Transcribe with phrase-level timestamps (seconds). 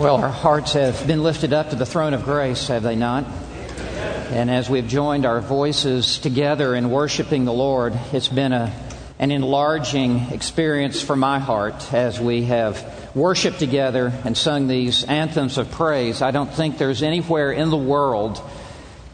[0.00, 3.26] Well, our hearts have been lifted up to the throne of grace, have they not?
[4.30, 8.72] And as we've joined our voices together in worshiping the Lord, it's been a,
[9.18, 15.58] an enlarging experience for my heart as we have worshiped together and sung these anthems
[15.58, 16.22] of praise.
[16.22, 18.40] I don't think there's anywhere in the world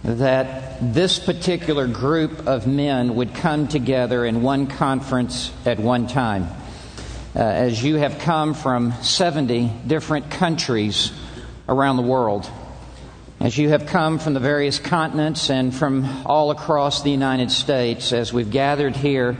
[0.04, 6.46] that this particular group of men would come together in one conference at one time
[7.36, 11.12] uh, as you have come from 70 different countries
[11.68, 12.50] around the world,
[13.40, 18.14] as you have come from the various continents and from all across the United States,
[18.14, 19.36] as we've gathered here,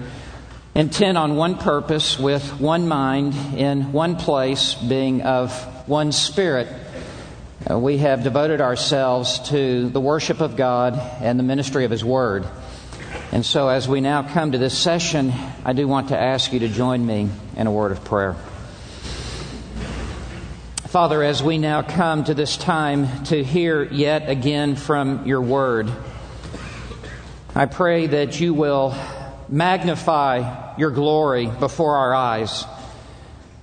[0.74, 5.55] intent on one purpose, with one mind, in one place, being of
[5.88, 6.69] one spirit.
[7.71, 12.05] Uh, we have devoted ourselves to the worship of God and the ministry of His
[12.05, 12.45] Word.
[13.33, 15.33] And so, as we now come to this session,
[15.65, 18.35] I do want to ask you to join me in a word of prayer.
[20.87, 25.91] Father, as we now come to this time to hear yet again from your word,
[27.54, 28.95] I pray that you will
[29.49, 32.65] magnify your glory before our eyes,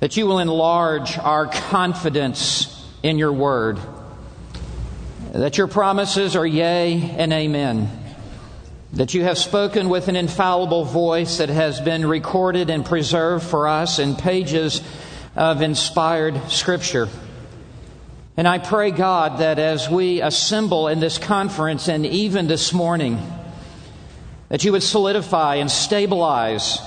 [0.01, 3.79] that you will enlarge our confidence in your word,
[5.31, 8.02] that your promises are yea and amen
[8.93, 13.67] that you have spoken with an infallible voice that has been recorded and preserved for
[13.67, 14.81] us in pages
[15.35, 17.09] of inspired Scripture.
[18.37, 23.17] And I pray, God, that as we assemble in this conference and even this morning,
[24.49, 26.77] that you would solidify and stabilize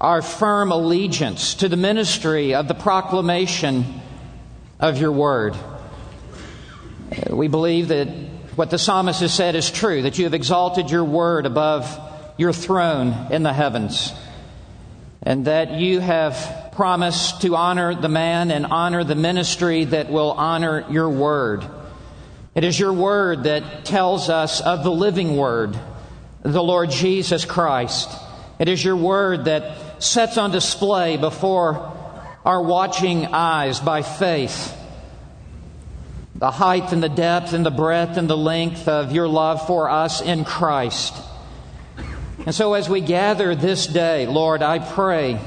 [0.00, 4.00] our firm allegiance to the ministry of the proclamation
[4.80, 5.54] of your word.
[7.28, 8.08] We believe that
[8.58, 11.96] what the psalmist has said is true, that you have exalted your word above
[12.36, 14.12] your throne in the heavens,
[15.22, 20.32] and that you have promised to honor the man and honor the ministry that will
[20.32, 21.64] honor your word.
[22.56, 25.78] It is your word that tells us of the living word,
[26.42, 28.10] the Lord Jesus Christ.
[28.58, 31.96] It is your word that sets on display before
[32.44, 34.74] our watching eyes by faith
[36.38, 39.90] the height and the depth and the breadth and the length of your love for
[39.90, 41.14] us in Christ.
[42.46, 45.40] And so, as we gather this day, Lord, I pray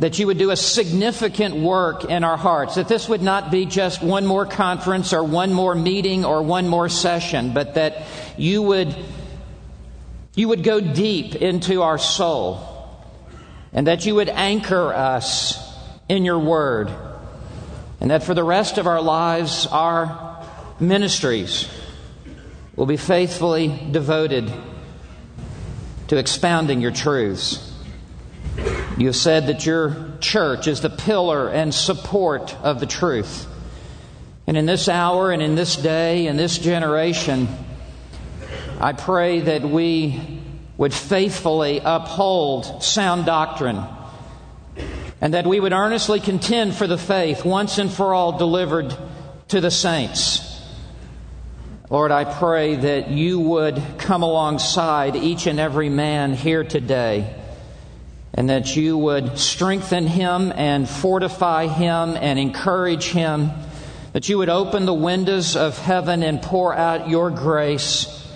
[0.00, 3.64] that you would do a significant work in our hearts, that this would not be
[3.64, 8.06] just one more conference or one more meeting or one more session, but that
[8.36, 8.94] you would,
[10.36, 12.60] you would go deep into our soul
[13.72, 15.58] and that you would anchor us
[16.08, 16.92] in your word
[18.00, 20.44] and that for the rest of our lives, our
[20.78, 21.68] ministries
[22.76, 24.52] will be faithfully devoted
[26.06, 27.64] to expounding your truths.
[28.96, 33.46] You have said that your church is the pillar and support of the truth.
[34.46, 37.48] And in this hour and in this day and this generation,
[38.80, 40.40] I pray that we
[40.76, 43.84] would faithfully uphold sound doctrine
[45.20, 48.96] and that we would earnestly contend for the faith once and for all delivered
[49.48, 50.44] to the saints.
[51.90, 57.34] Lord, I pray that you would come alongside each and every man here today
[58.34, 63.50] and that you would strengthen him and fortify him and encourage him,
[64.12, 68.28] that you would open the windows of heaven and pour out your grace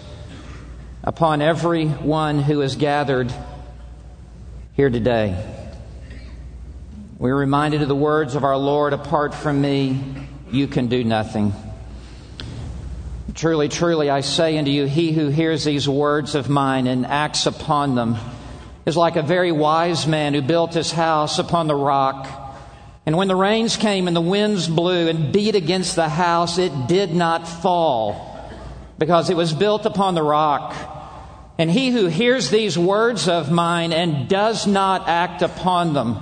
[1.05, 3.33] upon every one who is gathered
[4.73, 5.62] here today.
[7.23, 10.03] We're reminded of the words of our Lord apart from me,
[10.51, 11.53] you can do nothing.
[13.33, 17.47] Truly, truly, I say unto you, he who hears these words of mine and acts
[17.47, 18.17] upon them
[18.87, 22.27] is like a very wise man who built his house upon the rock.
[23.07, 26.89] And when the rains came and the winds blew and beat against the house, it
[26.89, 28.51] did not fall
[28.99, 30.75] because it was built upon the rock.
[31.57, 36.19] And he who hears these words of mine and does not act upon them,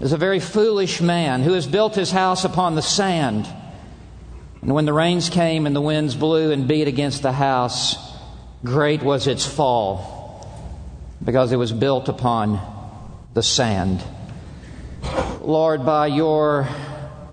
[0.00, 3.48] is a very foolish man who has built his house upon the sand.
[4.60, 7.96] And when the rains came and the winds blew and beat against the house,
[8.64, 10.48] great was its fall,
[11.22, 12.60] because it was built upon
[13.34, 14.02] the sand.
[15.40, 16.68] Lord, by your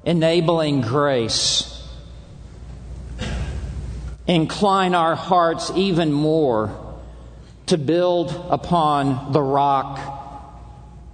[0.03, 1.67] enabling grace,
[4.27, 6.77] incline our hearts even more
[7.67, 10.20] to build upon the rock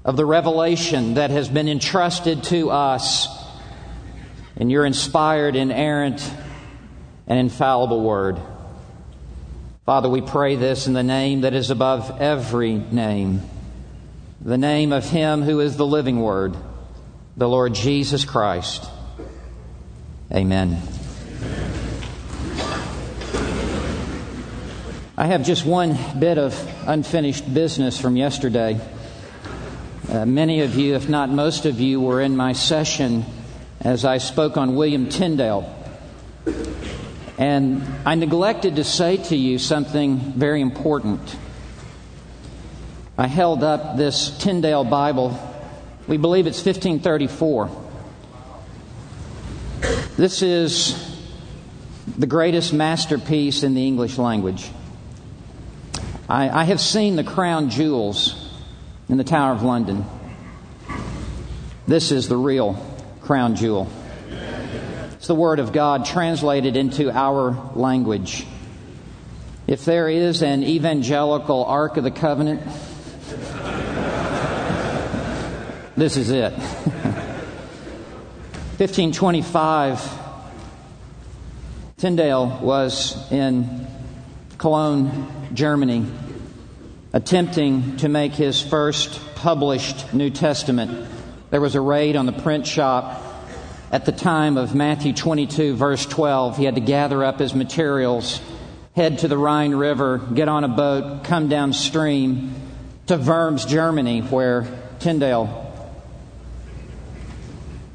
[0.07, 3.27] of the revelation that has been entrusted to us
[4.55, 6.33] in your inspired, inerrant,
[7.27, 8.39] and infallible word.
[9.85, 13.41] Father, we pray this in the name that is above every name,
[14.39, 16.55] the name of Him who is the living Word,
[17.35, 18.89] the Lord Jesus Christ.
[20.31, 20.81] Amen.
[25.17, 26.55] I have just one bit of
[26.87, 28.79] unfinished business from yesterday.
[30.09, 33.25] Uh, many of you, if not most of you, were in my session
[33.81, 35.69] as I spoke on William Tyndale.
[37.37, 41.19] And I neglected to say to you something very important.
[43.17, 45.37] I held up this Tyndale Bible.
[46.07, 47.69] We believe it's 1534.
[50.15, 51.19] This is
[52.17, 54.69] the greatest masterpiece in the English language.
[56.29, 58.36] I, I have seen the crown jewels
[59.09, 60.05] in the Tower of London.
[61.87, 62.75] This is the real
[63.21, 63.89] crown jewel.
[65.13, 68.45] It's the Word of God translated into our language.
[69.65, 72.61] If there is an evangelical Ark of the Covenant,
[75.95, 76.53] this is it.
[78.77, 80.19] 1525,
[81.97, 83.87] Tyndale was in
[84.57, 86.05] Cologne, Germany,
[87.17, 91.09] attempting to make his first published New Testament.
[91.49, 93.23] There was a raid on the print shop
[93.91, 96.57] at the time of Matthew 22, verse 12.
[96.57, 98.39] He had to gather up his materials,
[98.95, 102.53] head to the Rhine River, get on a boat, come downstream
[103.07, 104.67] to Worms, Germany, where
[104.99, 105.73] Tyndale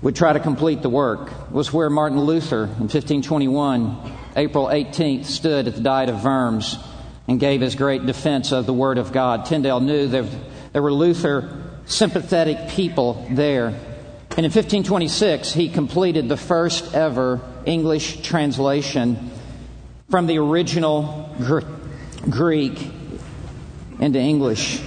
[0.03, 1.31] would try to complete the work.
[1.31, 6.77] It was where Martin Luther in 1521 April 18th, stood at the Diet of Worms
[7.29, 9.47] and gave his great defense of the Word of God.
[9.47, 10.27] Tyndale knew there,
[10.73, 13.69] there were Luther sympathetic people there.
[14.35, 19.31] And in 1526, he completed the first ever English translation
[20.11, 21.61] from the original Gr-
[22.29, 22.91] Greek
[24.01, 24.81] into English.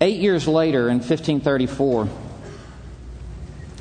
[0.00, 2.08] Eight years later, in 1534,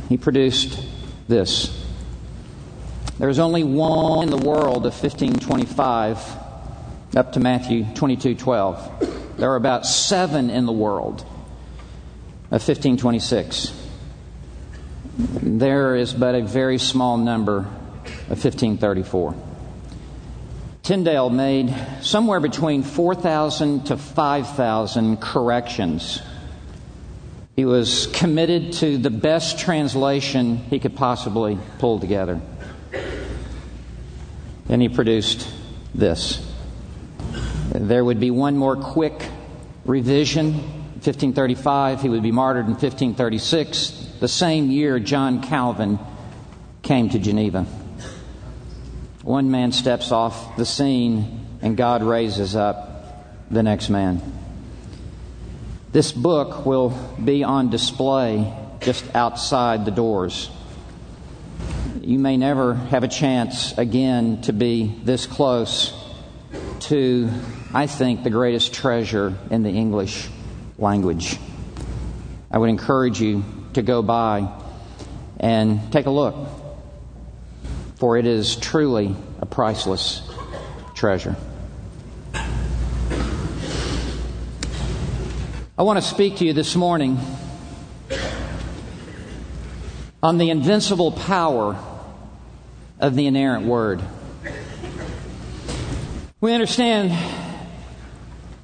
[0.08, 0.80] he produced
[1.28, 1.78] this.
[3.18, 6.41] There's only one in the world of 1525
[7.16, 9.38] up to Matthew 22:12.
[9.38, 13.74] There are about 7 in the world uh, of 1526.
[15.18, 19.36] There is but a very small number of 1534.
[20.84, 26.22] Tyndale made somewhere between 4,000 to 5,000 corrections.
[27.56, 32.42] He was committed to the best translation he could possibly pull together.
[34.70, 35.48] And he produced
[35.94, 36.51] this.
[37.74, 39.30] There would be one more quick
[39.86, 40.54] revision.
[40.54, 44.18] 1535, he would be martyred in 1536.
[44.20, 46.00] The same year, John Calvin
[46.84, 47.64] came to Geneva.
[49.24, 54.22] One man steps off the scene, and God raises up the next man.
[55.92, 56.90] This book will
[57.24, 60.50] be on display just outside the doors
[62.04, 65.94] you may never have a chance again to be this close
[66.80, 67.30] to,
[67.74, 70.28] I think, the greatest treasure in the English
[70.78, 71.38] language.
[72.52, 74.52] I would encourage you to go by
[75.40, 76.36] and take a look,
[77.96, 80.22] for it is truly a priceless
[80.96, 81.38] treasure.
[85.78, 87.20] I want to speak to you this morning
[90.22, 91.78] on the invincible power
[93.00, 94.02] of the inerrant word.
[96.42, 97.12] We understand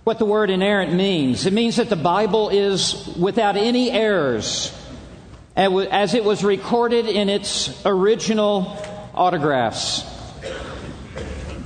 [0.08, 1.46] what the word inerrant means.
[1.46, 4.74] It means that the Bible is without any errors
[5.54, 8.82] as it was recorded in its original
[9.14, 10.06] autographs.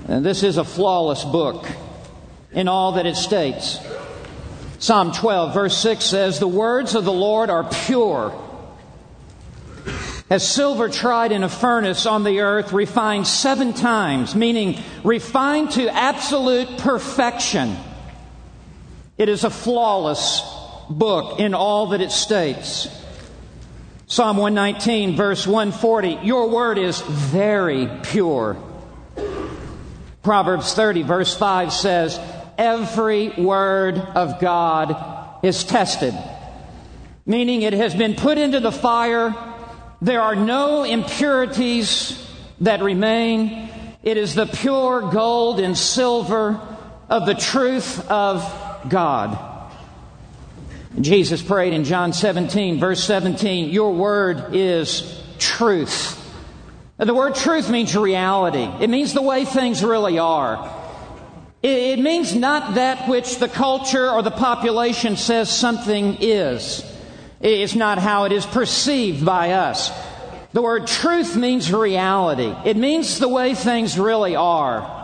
[0.07, 1.67] And this is a flawless book
[2.51, 3.77] in all that it states.
[4.79, 8.33] Psalm 12, verse 6 says, The words of the Lord are pure
[10.31, 15.95] as silver tried in a furnace on the earth, refined seven times, meaning refined to
[15.95, 17.77] absolute perfection.
[19.21, 20.41] It is a flawless
[20.89, 22.87] book in all that it states.
[24.07, 28.57] Psalm 119, verse 140 Your word is very pure.
[30.23, 32.19] Proverbs 30, verse 5 says,
[32.57, 36.15] Every word of God is tested,
[37.23, 39.35] meaning it has been put into the fire
[40.01, 42.27] there are no impurities
[42.61, 43.69] that remain.
[44.01, 46.59] It is the pure gold and silver
[47.07, 49.37] of the truth of God.
[50.99, 56.17] Jesus prayed in John 17, verse 17, Your word is truth.
[56.97, 58.69] The word truth means reality.
[58.83, 60.77] It means the way things really are.
[61.63, 66.83] It means not that which the culture or the population says something is.
[67.39, 69.91] It's not how it is perceived by us.
[70.53, 72.53] The word truth means reality.
[72.65, 74.99] It means the way things really are.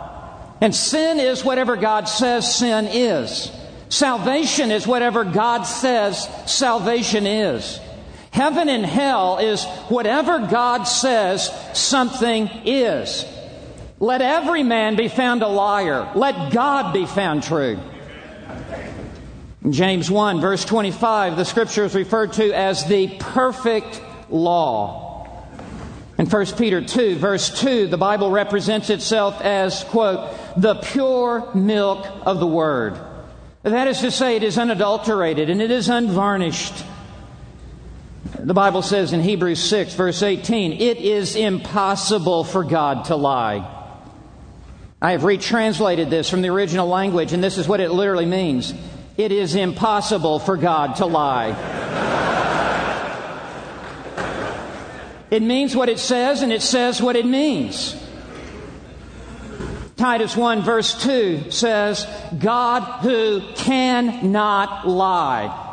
[0.60, 3.50] And sin is whatever God says sin is.
[3.88, 7.80] Salvation is whatever God says salvation is.
[8.30, 13.24] Heaven and hell is whatever God says something is.
[14.00, 16.12] Let every man be found a liar.
[16.14, 17.78] Let God be found true.
[19.68, 25.06] James 1, verse 25, the scripture is referred to as the perfect law.
[26.16, 32.06] In 1 Peter 2, verse 2, the Bible represents itself as, quote, the pure milk
[32.22, 32.98] of the Word.
[33.62, 36.84] That is to say, it is unadulterated and it is unvarnished.
[38.38, 43.74] The Bible says in Hebrews 6, verse 18, it is impossible for God to lie.
[45.00, 48.74] I have retranslated this from the original language, and this is what it literally means
[49.16, 51.50] it is impossible for God to lie.
[55.30, 57.96] it means what it says, and it says what it means.
[59.98, 62.06] Titus 1 verse 2 says,
[62.38, 65.64] God who cannot lie.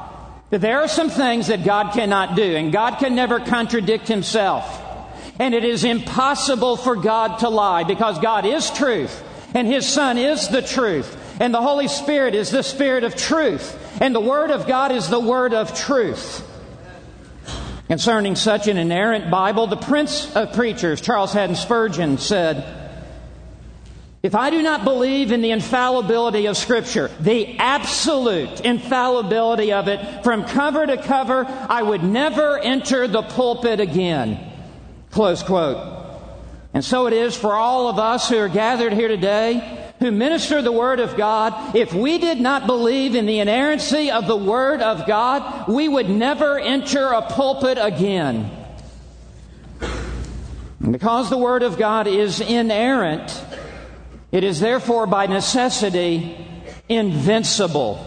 [0.49, 4.81] There are some things that God cannot do, and God can never contradict himself.
[5.37, 10.17] And it is impossible for God to lie because God is truth, and his Son
[10.17, 14.49] is the truth, and the Holy Spirit is the Spirit of truth, and the Word
[14.49, 16.43] of God is the Word of truth.
[17.87, 22.74] Concerning such an inerrant Bible, the Prince of Preachers, Charles Haddon Spurgeon, said,
[24.25, 30.23] if I do not believe in the infallibility of Scripture, the absolute infallibility of it
[30.23, 34.39] from cover to cover, I would never enter the pulpit again.
[35.11, 35.77] Close quote.
[36.73, 40.63] And so it is for all of us who are gathered here today who minister
[40.63, 41.75] the Word of God.
[41.75, 46.09] If we did not believe in the inerrancy of the Word of God, we would
[46.09, 48.49] never enter a pulpit again.
[50.79, 53.31] And because the Word of God is inerrant,
[54.35, 56.37] it is therefore by necessity
[56.89, 58.05] invincible.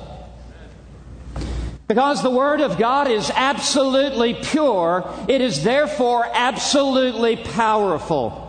[1.86, 8.44] Because the Word of God is absolutely pure, it is therefore absolutely powerful.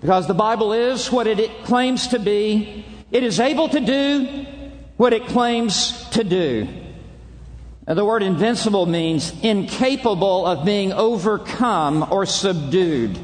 [0.00, 4.46] Because the Bible is what it claims to be, it is able to do
[4.96, 6.66] what it claims to do.
[7.86, 13.18] Now, the word invincible means incapable of being overcome or subdued.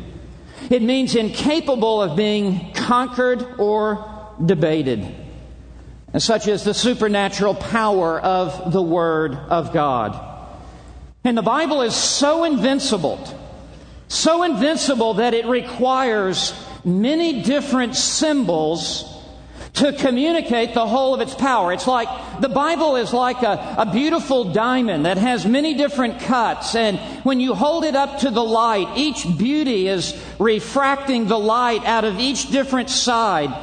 [0.69, 4.03] It means incapable of being conquered or
[4.43, 5.07] debated,
[6.17, 10.19] such as the supernatural power of the Word of God.
[11.23, 13.23] And the Bible is so invincible,
[14.09, 19.18] so invincible that it requires many different symbols
[19.79, 21.73] to communicate the whole of its power.
[21.73, 22.09] It's like
[22.41, 27.39] the Bible is like a, a, beautiful diamond that has many different cuts, and when
[27.39, 32.19] you hold it up to the light, each beauty is refracting the light out of
[32.19, 33.55] each different side.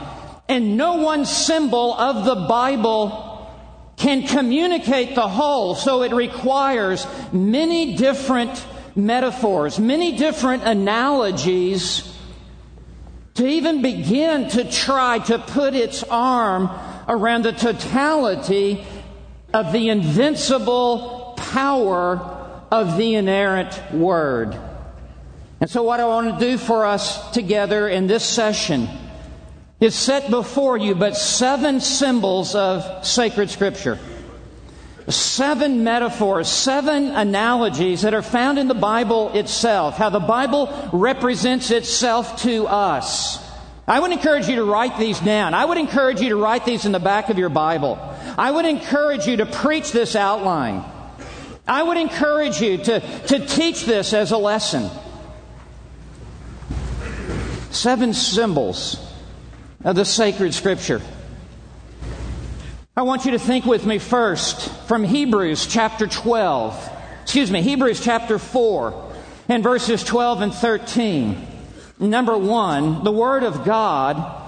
[0.48, 3.51] And no one symbol of the Bible
[3.98, 12.14] can communicate the whole, so it requires many different metaphors, many different analogies
[13.36, 16.70] to even begin to try to put its arm
[17.08, 18.86] around the totality
[19.54, 22.18] of the invincible power
[22.72, 24.58] of the inerrant Word.
[25.62, 28.88] And so, what I want to do for us together in this session
[29.80, 34.00] is set before you but seven symbols of sacred Scripture.
[35.07, 41.69] Seven metaphors, seven analogies that are found in the Bible itself, how the Bible represents
[41.69, 43.39] itself to us.
[43.88, 45.53] I would encourage you to write these down.
[45.53, 48.00] I would encourage you to write these in the back of your Bible.
[48.35, 50.83] I would encourage you to preach this outline.
[51.67, 54.89] I would encourage you to, to teach this as a lesson.
[57.69, 59.00] Seven symbols
[59.83, 61.01] of the sacred scripture.
[62.98, 66.92] I want you to think with me first from Hebrews chapter 12.
[67.24, 69.14] Excuse me, Hebrews chapter 4
[69.50, 71.46] and verses 12 and 13.
[72.00, 74.42] Number one, the Word of God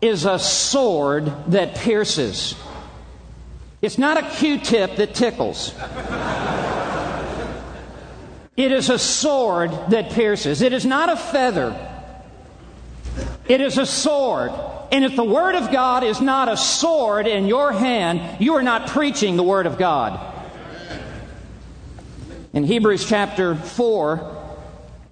[0.00, 2.54] is a sword that pierces.
[3.82, 5.74] It's not a Q tip that tickles.
[8.56, 10.62] It is a sword that pierces.
[10.62, 11.76] It is not a feather.
[13.48, 14.52] It is a sword.
[14.92, 18.62] And if the Word of God is not a sword in your hand, you are
[18.62, 20.20] not preaching the Word of God.
[22.52, 24.36] In Hebrews chapter 4,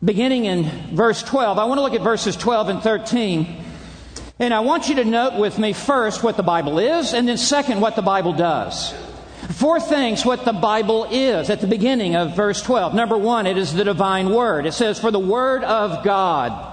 [0.05, 3.65] beginning in verse 12, I want to look at verses 12 and 13.
[4.39, 7.39] And I want you to note with me first what the Bible is, and then
[7.39, 8.93] second, what the Bible does.
[9.53, 12.95] Four things what the Bible is at the beginning of verse 12.
[12.95, 14.67] Number one, it is the divine word.
[14.67, 16.70] It says, For the word of God.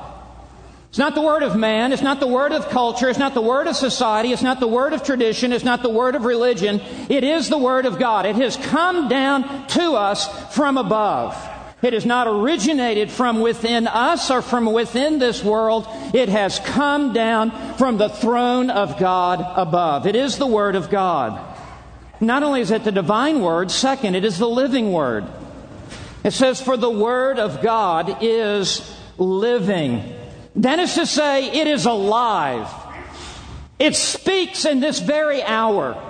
[0.90, 1.92] It's not the word of man.
[1.92, 3.10] It's not the word of culture.
[3.10, 4.32] It's not the word of society.
[4.32, 5.52] It's not the word of tradition.
[5.52, 6.82] It's not the word of religion.
[7.10, 8.26] It is the word of God.
[8.26, 11.36] It has come down to us from above.
[11.82, 15.88] It has not originated from within us or from within this world.
[16.14, 20.08] It has come down from the throne of God above.
[20.08, 21.40] It is the Word of God.
[22.20, 25.26] Not only is it the divine Word, second, it is the living Word.
[26.24, 30.16] It says, For the Word of God is living.
[30.58, 32.68] That is to say, it is alive.
[33.80, 36.04] It speaks in this very hour.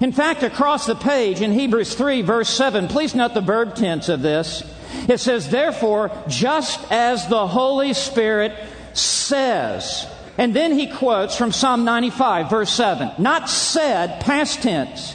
[0.00, 4.08] In fact, across the page in Hebrews 3, verse 7, please note the verb tense
[4.08, 4.62] of this.
[5.08, 8.52] It says, therefore, just as the Holy Spirit
[8.92, 10.06] says.
[10.36, 13.12] And then he quotes from Psalm 95, verse 7.
[13.18, 15.14] Not said, past tense.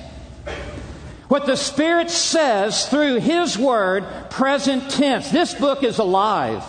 [1.27, 5.29] What the Spirit says through His Word, present tense.
[5.29, 6.63] This book is alive.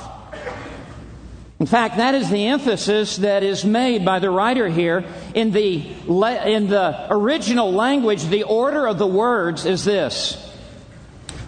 [1.60, 5.04] In fact, that is the emphasis that is made by the writer here.
[5.34, 10.46] In the, in the original language, the order of the words is this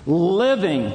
[0.05, 0.93] living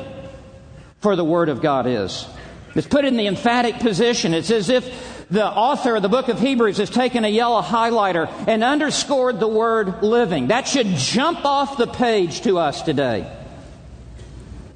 [1.01, 2.27] for the Word of God is.
[2.75, 4.35] It's put in the emphatic position.
[4.35, 8.29] It's as if the author of the book of Hebrews has taken a yellow highlighter
[8.47, 10.49] and underscored the word living.
[10.49, 13.33] That should jump off the page to us today.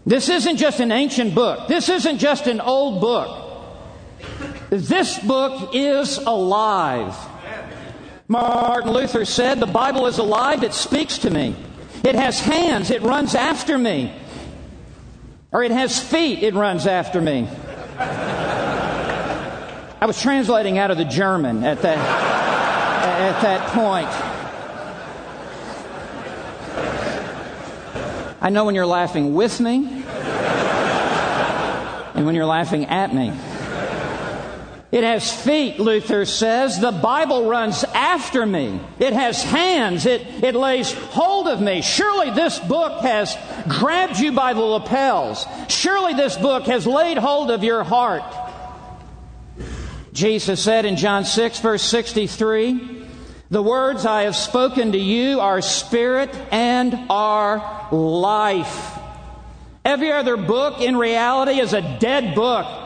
[0.05, 1.67] This isn't just an ancient book.
[1.67, 3.50] This isn't just an old book.
[4.71, 7.13] This book is alive.
[8.29, 11.57] Martin Luther said, The Bible is alive, it speaks to me.
[12.05, 14.13] It has hands, it runs after me.
[15.51, 17.49] Or it has feet, it runs after me.
[19.99, 24.07] I was translating out of the German at that, at that point.
[28.41, 30.05] I know when you're laughing with me
[32.15, 33.33] and when you're laughing at me.
[34.91, 36.79] It has feet, Luther says.
[36.79, 38.77] The Bible runs after me.
[39.00, 40.05] It has hands.
[40.05, 41.81] It, it lays hold of me.
[41.81, 43.37] Surely this book has
[43.70, 45.46] grabbed you by the lapels.
[45.70, 48.24] Surely this book has laid hold of your heart.
[50.11, 53.05] Jesus said in John 6, verse 63,
[53.50, 59.00] The words I have spoken to you are spirit and are life.
[59.85, 62.80] Every other book in reality is a dead book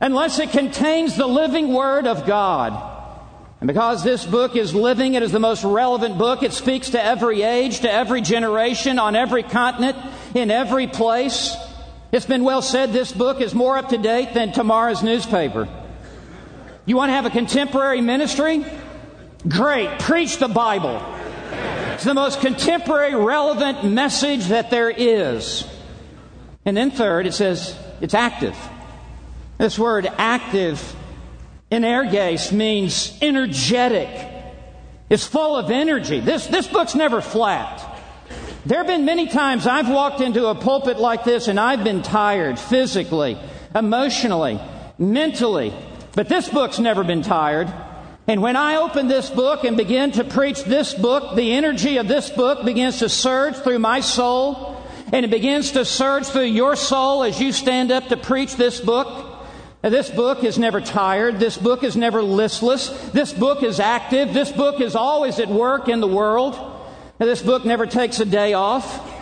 [0.00, 2.94] unless it contains the living Word of God.
[3.60, 6.42] And because this book is living, it is the most relevant book.
[6.42, 9.96] It speaks to every age, to every generation, on every continent,
[10.34, 11.56] in every place.
[12.12, 15.68] It's been well said this book is more up to date than tomorrow's newspaper.
[16.84, 18.64] You want to have a contemporary ministry?
[19.48, 19.98] Great.
[20.00, 21.02] Preach the Bible.
[21.94, 25.66] It's the most contemporary, relevant message that there is.
[26.66, 28.56] And then, third, it says it's active.
[29.58, 30.94] This word active,
[31.70, 34.08] in energes, means energetic.
[35.08, 36.20] It's full of energy.
[36.20, 37.82] This, this book's never flat.
[38.66, 42.02] There have been many times I've walked into a pulpit like this and I've been
[42.02, 43.38] tired physically,
[43.74, 44.60] emotionally,
[44.98, 45.72] mentally,
[46.14, 47.72] but this book's never been tired.
[48.26, 52.08] And when I open this book and begin to preach this book, the energy of
[52.08, 56.74] this book begins to surge through my soul and it begins to surge through your
[56.74, 59.25] soul as you stand up to preach this book.
[59.82, 61.38] This book is never tired.
[61.38, 62.88] This book is never listless.
[63.10, 64.34] This book is active.
[64.34, 66.58] This book is always at work in the world.
[67.18, 69.12] This book never takes a day off.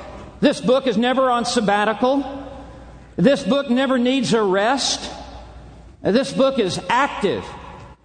[0.40, 2.48] This book is never on sabbatical.
[3.16, 5.10] This book never needs a rest.
[6.02, 7.44] This book is active.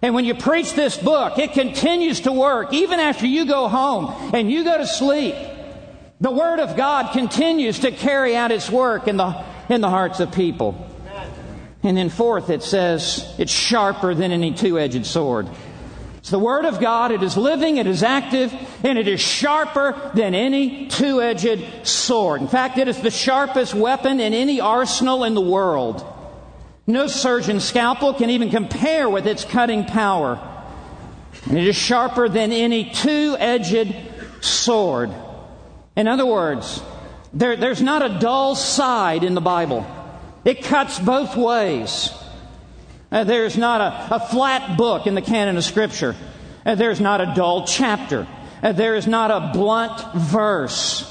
[0.02, 4.34] And when you preach this book, it continues to work even after you go home
[4.34, 5.34] and you go to sleep.
[6.20, 10.20] The Word of God continues to carry out its work in the, in the hearts
[10.20, 10.89] of people.
[11.82, 15.48] And then, fourth, it says it's sharper than any two edged sword.
[16.18, 17.12] It's the Word of God.
[17.12, 18.52] It is living, it is active,
[18.84, 22.42] and it is sharper than any two edged sword.
[22.42, 26.04] In fact, it is the sharpest weapon in any arsenal in the world.
[26.86, 30.38] No surgeon's scalpel can even compare with its cutting power.
[31.48, 33.96] And it is sharper than any two edged
[34.42, 35.10] sword.
[35.96, 36.82] In other words,
[37.32, 39.86] there, there's not a dull side in the Bible.
[40.44, 42.10] It cuts both ways.
[43.12, 46.14] Uh, there's not a, a, flat book in the canon of Scripture.
[46.64, 48.26] Uh, there's not a dull chapter.
[48.62, 51.06] Uh, there is not a blunt verse.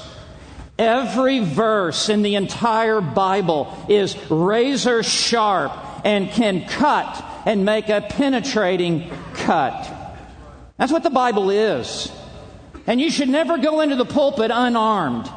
[0.78, 5.72] Every verse in the entire Bible is razor sharp
[6.04, 9.92] and can cut and make a penetrating cut.
[10.78, 12.10] That's what the Bible is.
[12.86, 15.30] And you should never go into the pulpit unarmed.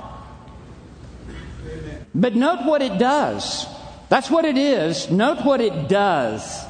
[2.16, 3.68] But note what it does.
[4.10, 5.10] That's what it is.
[5.10, 6.66] Note what it does.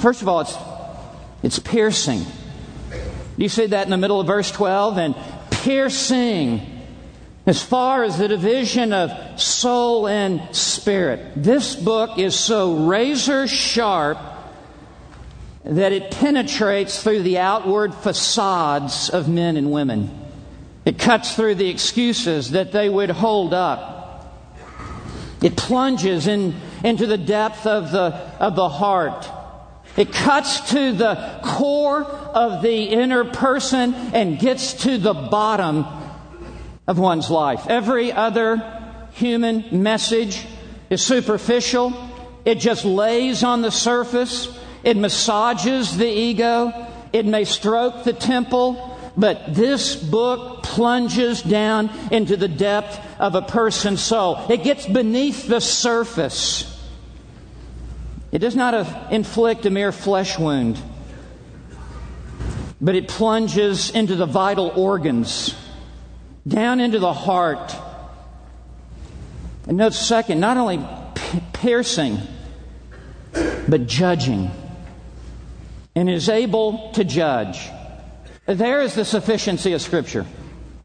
[0.00, 0.56] First of all, it's,
[1.42, 2.24] it's piercing.
[3.36, 4.98] You see that in the middle of verse 12?
[4.98, 5.16] And
[5.50, 6.72] piercing
[7.46, 11.32] as far as the division of soul and spirit.
[11.36, 14.18] This book is so razor sharp
[15.64, 20.18] that it penetrates through the outward facades of men and women.
[20.84, 23.91] It cuts through the excuses that they would hold up.
[25.42, 29.28] It plunges in, into the depth of the, of the heart.
[29.96, 35.84] It cuts to the core of the inner person and gets to the bottom
[36.86, 37.66] of one's life.
[37.68, 40.46] Every other human message
[40.88, 41.92] is superficial.
[42.44, 44.48] It just lays on the surface.
[44.82, 46.86] It massages the ego.
[47.12, 48.91] It may stroke the temple.
[49.16, 54.38] But this book plunges down into the depth of a person's soul.
[54.48, 56.68] It gets beneath the surface.
[58.30, 60.80] It does not uh, inflict a mere flesh wound,
[62.80, 65.54] but it plunges into the vital organs,
[66.48, 67.76] down into the heart.
[69.66, 70.82] And note, second, not only
[71.52, 72.18] piercing,
[73.68, 74.50] but judging,
[75.94, 77.68] and is able to judge.
[78.46, 80.26] There is the sufficiency of Scripture.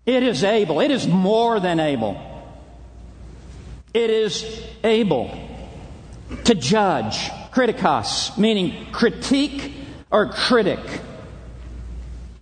[0.06, 2.22] It is able, it is more than able.
[3.94, 5.38] It is able
[6.46, 7.18] to judge,
[7.52, 9.74] kritikos, meaning critique
[10.12, 10.80] or critic.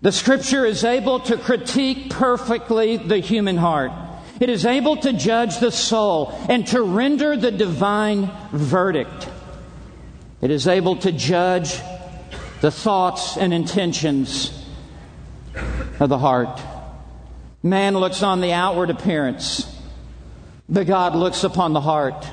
[0.02, 3.92] The scripture is able to critique perfectly the human heart.
[4.40, 9.30] It is able to judge the soul and to render the divine verdict.
[10.42, 11.80] It is able to judge
[12.62, 14.65] the thoughts and intentions
[16.00, 16.62] of the heart.
[17.64, 19.72] Man looks on the outward appearance,
[20.70, 22.28] but God looks upon the heart.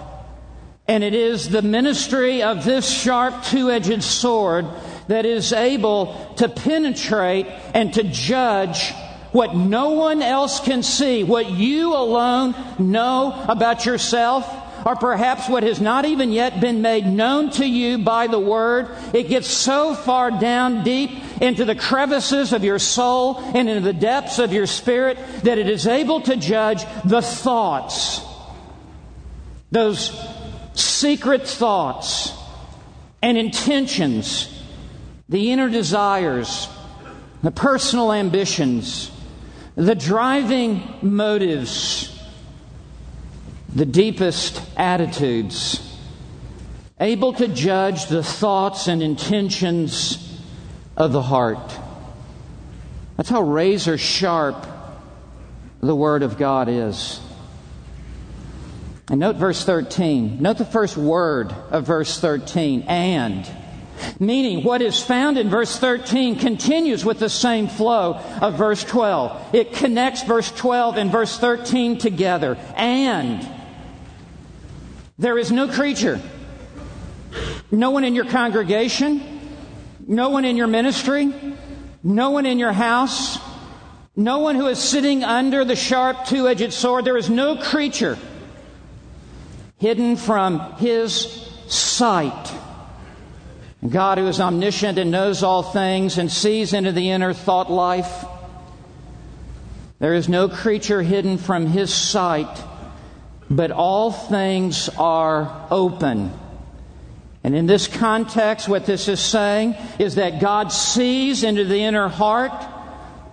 [0.88, 4.66] And it is the ministry of this sharp two edged sword
[5.08, 8.92] that is able to penetrate and to judge
[9.32, 14.46] what no one else can see, what you alone know about yourself,
[14.84, 18.88] or perhaps what has not even yet been made known to you by the Word.
[19.12, 23.92] It gets so far down deep into the crevices of your soul and into the
[23.92, 28.20] depths of your spirit that it is able to judge the thoughts,
[29.70, 30.10] those
[30.74, 32.32] secret thoughts
[33.22, 34.48] and intentions,
[35.28, 36.68] the inner desires,
[37.42, 39.10] the personal ambitions,
[39.74, 42.11] the driving motives,
[43.74, 45.96] the deepest attitudes,
[47.00, 50.40] able to judge the thoughts and intentions
[50.96, 51.78] of the heart.
[53.16, 54.66] That's how razor sharp
[55.80, 57.20] the Word of God is.
[59.08, 60.40] And note verse 13.
[60.40, 63.50] Note the first word of verse 13, and.
[64.18, 69.54] Meaning, what is found in verse 13 continues with the same flow of verse 12.
[69.54, 72.56] It connects verse 12 and verse 13 together.
[72.74, 73.46] And.
[75.22, 76.20] There is no creature,
[77.70, 79.22] no one in your congregation,
[80.04, 81.32] no one in your ministry,
[82.02, 83.38] no one in your house,
[84.16, 87.04] no one who is sitting under the sharp two edged sword.
[87.04, 88.18] There is no creature
[89.78, 91.14] hidden from his
[91.68, 92.52] sight.
[93.88, 98.24] God, who is omniscient and knows all things and sees into the inner thought life,
[100.00, 102.60] there is no creature hidden from his sight,
[103.56, 106.32] but all things are open.
[107.44, 112.08] And in this context, what this is saying is that God sees into the inner
[112.08, 112.52] heart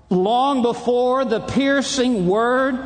[0.10, 2.80] long before the piercing word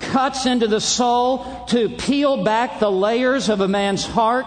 [0.00, 4.46] cuts into the soul to peel back the layers of a man's heart.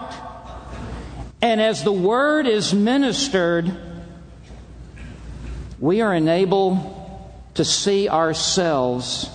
[1.40, 3.72] And as the word is ministered,
[5.78, 6.98] we are enabled
[7.54, 9.30] to see ourselves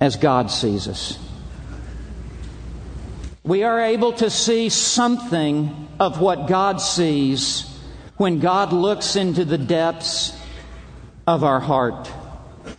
[0.00, 1.18] as God sees us.
[3.44, 7.78] We are able to see something of what God sees
[8.16, 10.34] when God looks into the depths
[11.26, 12.10] of our heart.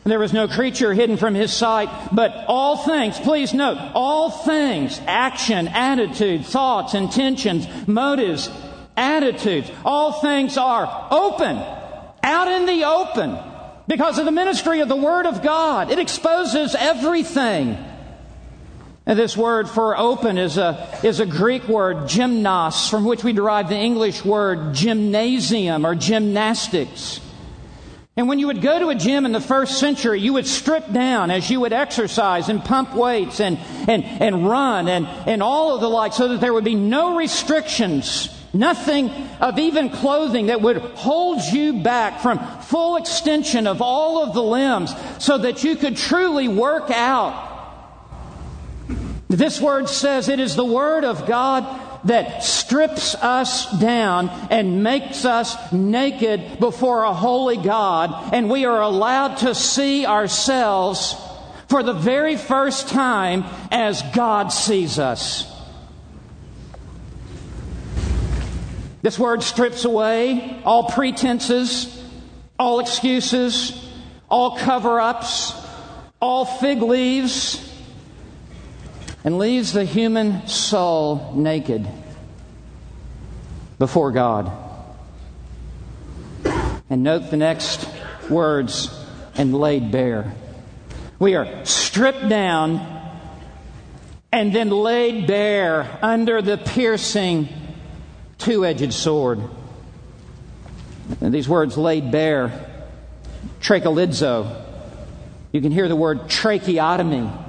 [0.06, 5.00] There was no creature hidden from his sight, but all things, please note, all things,
[5.06, 8.50] action, attitude, thoughts, intentions, motives,
[8.98, 11.58] attitudes, all things are open,
[12.24, 13.38] out in the open,
[13.88, 15.92] because of the ministry of the Word of God.
[15.92, 17.78] It exposes everything.
[19.08, 23.34] And this word for open is a, is a Greek word, gymnos, from which we
[23.34, 27.22] derive the English word gymnasium or gymnastics.
[28.18, 30.92] And when you would go to a gym in the first century, you would strip
[30.92, 35.76] down as you would exercise and pump weights and, and, and run and, and all
[35.76, 40.62] of the like so that there would be no restrictions, nothing of even clothing that
[40.62, 45.76] would hold you back from full extension of all of the limbs so that you
[45.76, 47.55] could truly work out.
[49.28, 55.26] This word says it is the word of God that strips us down and makes
[55.26, 61.16] us naked before a holy God, and we are allowed to see ourselves
[61.68, 65.52] for the very first time as God sees us.
[69.02, 72.04] This word strips away all pretenses,
[72.60, 73.90] all excuses,
[74.30, 75.54] all cover ups,
[76.22, 77.75] all fig leaves
[79.26, 81.86] and leaves the human soul naked
[83.80, 84.52] before God.
[86.92, 87.90] And note the next
[88.30, 88.96] words
[89.34, 90.32] and laid bare.
[91.18, 92.80] We are stripped down
[94.32, 97.50] and then laid bare under the piercing
[98.38, 99.40] two edged sword.
[101.20, 102.52] And these words laid bare,
[103.60, 104.62] trachelizo.
[105.52, 107.45] You can hear the word tracheotomy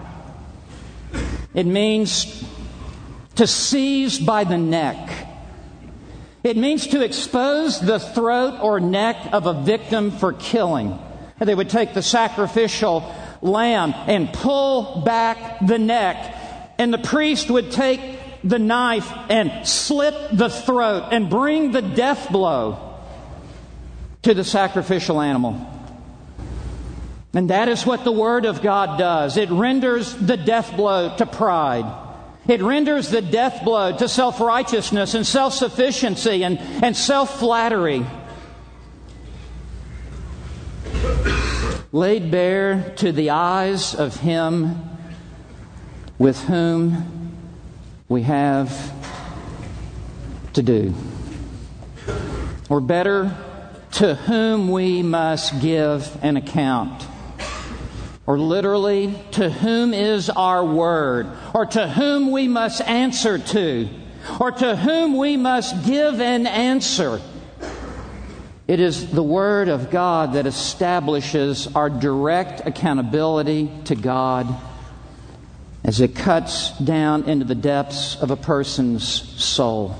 [1.56, 2.44] it means
[3.34, 5.26] to seize by the neck.
[6.44, 10.98] It means to expose the throat or neck of a victim for killing.
[11.40, 16.36] They would take the sacrificial lamb and pull back the neck,
[16.78, 18.00] and the priest would take
[18.44, 23.00] the knife and slit the throat and bring the death blow
[24.22, 25.75] to the sacrificial animal.
[27.34, 29.36] And that is what the Word of God does.
[29.36, 31.84] It renders the death blow to pride.
[32.48, 38.06] It renders the death blow to self righteousness and self sufficiency and, and self flattery.
[41.92, 44.80] Laid bare to the eyes of Him
[46.18, 47.36] with whom
[48.08, 48.92] we have
[50.52, 50.94] to do.
[52.68, 53.36] Or better,
[53.92, 57.06] to whom we must give an account
[58.26, 63.88] or literally, to whom is our word, or to whom we must answer to,
[64.40, 67.20] or to whom we must give an answer.
[68.66, 74.52] It is the Word of God that establishes our direct accountability to God
[75.84, 79.96] as it cuts down into the depths of a person's soul.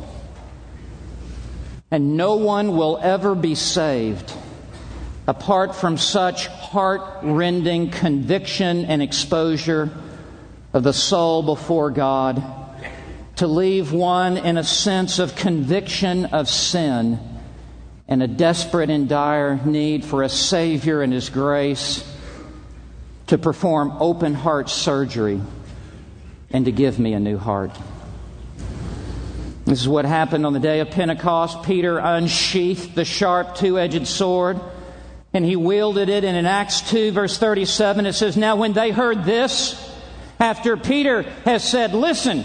[1.93, 4.33] And no one will ever be saved
[5.27, 9.91] apart from such heart rending conviction and exposure
[10.73, 12.43] of the soul before God,
[13.37, 17.19] to leave one in a sense of conviction of sin
[18.09, 22.05] and a desperate and dire need for a Savior and His grace
[23.27, 25.41] to perform open heart surgery
[26.51, 27.77] and to give me a new heart.
[29.65, 31.65] This is what happened on the day of Pentecost.
[31.65, 34.61] Peter unsheathed the sharp two edged sword
[35.33, 36.25] and he wielded it.
[36.25, 39.93] And in Acts 2, verse 37, it says, Now when they heard this,
[40.39, 42.45] after Peter has said, Listen,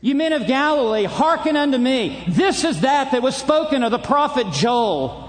[0.00, 2.24] you men of Galilee, hearken unto me.
[2.28, 5.26] This is that that was spoken of the prophet Joel.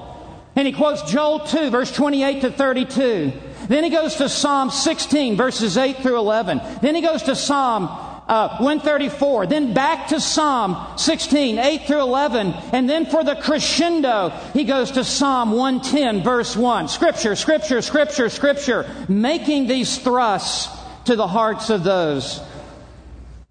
[0.56, 3.32] And he quotes Joel 2, verse 28 to 32.
[3.68, 6.60] Then he goes to Psalm 16, verses 8 through 11.
[6.82, 7.88] Then he goes to Psalm
[8.30, 14.30] uh, 134, then back to Psalm 16, 8 through 11, and then for the crescendo,
[14.54, 16.88] he goes to Psalm 110, verse 1.
[16.90, 20.70] Scripture, scripture, scripture, scripture, making these thrusts
[21.06, 22.40] to the hearts of those.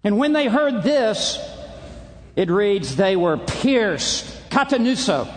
[0.05, 1.37] And when they heard this,
[2.37, 5.27] it reads, they were pierced, katanuso.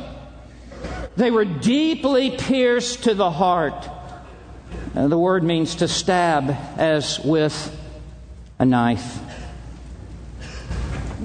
[1.16, 3.88] They were deeply pierced to the heart.
[4.94, 7.76] And the word means to stab as with
[8.60, 9.18] a knife.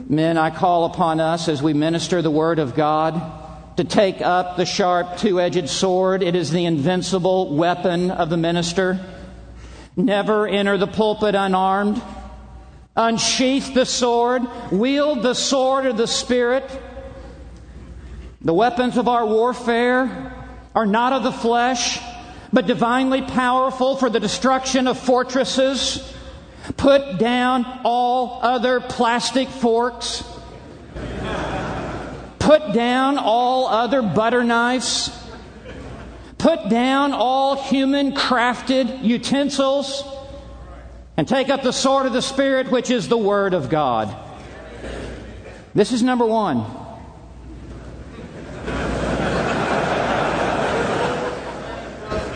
[0.10, 4.56] Men, I call upon us as we minister the Word of God to take up
[4.56, 6.24] the sharp two edged sword.
[6.24, 9.06] It is the invincible weapon of the minister.
[9.98, 12.02] Never enter the pulpit unarmed.
[12.96, 14.44] Unsheath the sword.
[14.72, 16.64] Wield the sword of the Spirit.
[18.40, 20.34] The weapons of our warfare
[20.74, 22.00] are not of the flesh,
[22.54, 26.14] but divinely powerful for the destruction of fortresses
[26.76, 30.24] Put down all other plastic forks.
[32.40, 35.10] Put down all other butter knives.
[36.38, 40.04] Put down all human crafted utensils.
[41.16, 44.16] And take up the sword of the Spirit, which is the Word of God.
[45.74, 46.66] This is number one.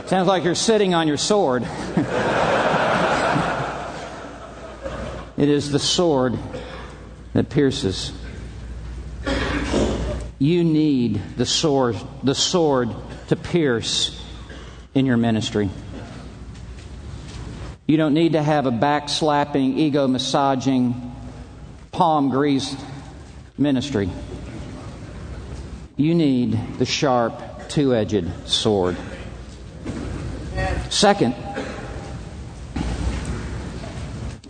[0.08, 1.64] Sounds like you're sitting on your sword.
[5.42, 6.38] it is the sword
[7.34, 8.14] that pierces.
[10.38, 12.90] You need the sword, the sword
[13.30, 14.24] to pierce
[14.94, 15.72] in your ministry.
[17.88, 21.12] You don't need to have a backslapping, ego massaging,
[21.92, 22.78] palm greased
[23.58, 24.12] ministry.
[25.98, 28.96] You need the sharp, two edged sword.
[30.90, 31.34] Second,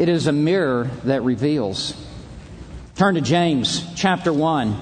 [0.02, 1.94] it is a mirror that reveals.
[2.96, 4.76] Turn to James chapter 1.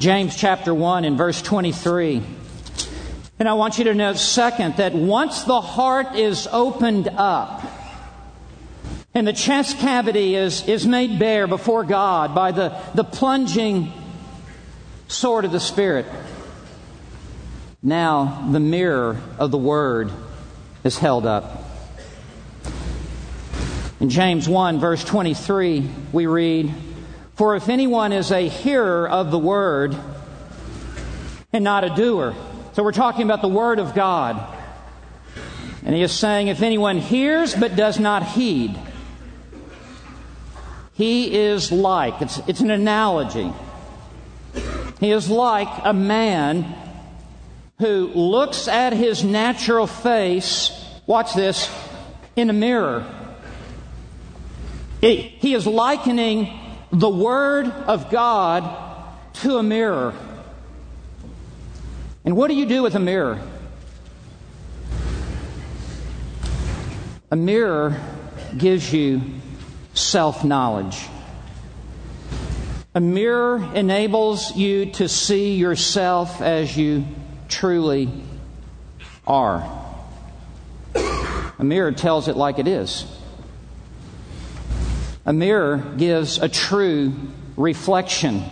[0.00, 2.20] James chapter 1 and verse 23.
[3.38, 7.62] And I want you to note, second, that once the heart is opened up
[9.14, 13.92] and the chest cavity is, is made bare before God by the, the plunging
[15.06, 16.06] sword of the Spirit,
[17.80, 20.10] now the mirror of the Word
[20.82, 21.63] is held up.
[24.00, 26.74] In James 1, verse 23, we read,
[27.36, 29.96] For if anyone is a hearer of the word
[31.52, 32.34] and not a doer,
[32.72, 34.52] so we're talking about the word of God.
[35.84, 38.76] And he is saying, if anyone hears but does not heed,
[40.94, 43.52] he is like, it's, it's an analogy.
[44.98, 46.74] He is like a man
[47.78, 50.72] who looks at his natural face,
[51.06, 51.70] watch this,
[52.34, 53.06] in a mirror.
[55.04, 56.58] He is likening
[56.90, 58.64] the Word of God
[59.34, 60.14] to a mirror.
[62.24, 63.38] And what do you do with a mirror?
[67.30, 68.00] A mirror
[68.56, 69.20] gives you
[69.92, 71.04] self knowledge.
[72.94, 77.04] A mirror enables you to see yourself as you
[77.50, 78.08] truly
[79.26, 79.70] are.
[80.94, 83.04] A mirror tells it like it is.
[85.26, 87.14] A mirror gives a true
[87.56, 88.44] reflection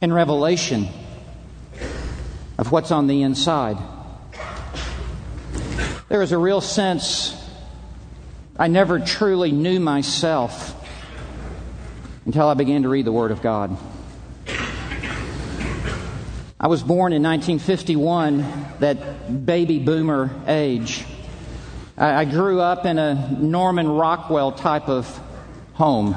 [0.00, 0.86] and revelation
[2.56, 3.78] of what's on the inside.
[6.08, 7.36] There is a real sense
[8.56, 10.72] I never truly knew myself
[12.26, 13.76] until I began to read the Word of God.
[16.60, 21.04] I was born in 1951, that baby boomer age.
[21.98, 25.20] I grew up in a Norman Rockwell type of
[25.74, 26.16] home.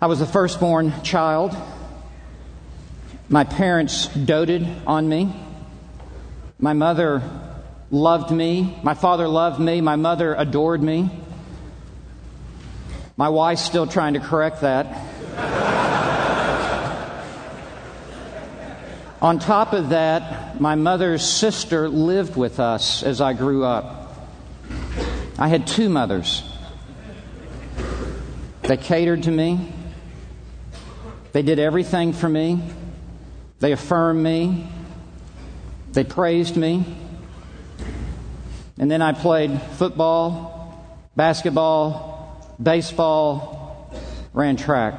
[0.00, 1.56] I was the firstborn child.
[3.28, 5.34] My parents doted on me.
[6.58, 7.22] My mother
[7.90, 8.78] loved me.
[8.82, 9.80] My father loved me.
[9.80, 11.10] My mother adored me.
[13.16, 14.86] My wife's still trying to correct that.
[19.22, 24.14] On top of that, my mother's sister lived with us as I grew up.
[25.38, 26.42] I had two mothers.
[28.66, 29.72] They catered to me,
[31.30, 32.60] they did everything for me,
[33.60, 34.66] they affirmed me,
[35.92, 36.84] they praised me.
[38.76, 43.94] And then I played football, basketball, baseball,
[44.32, 44.98] ran track.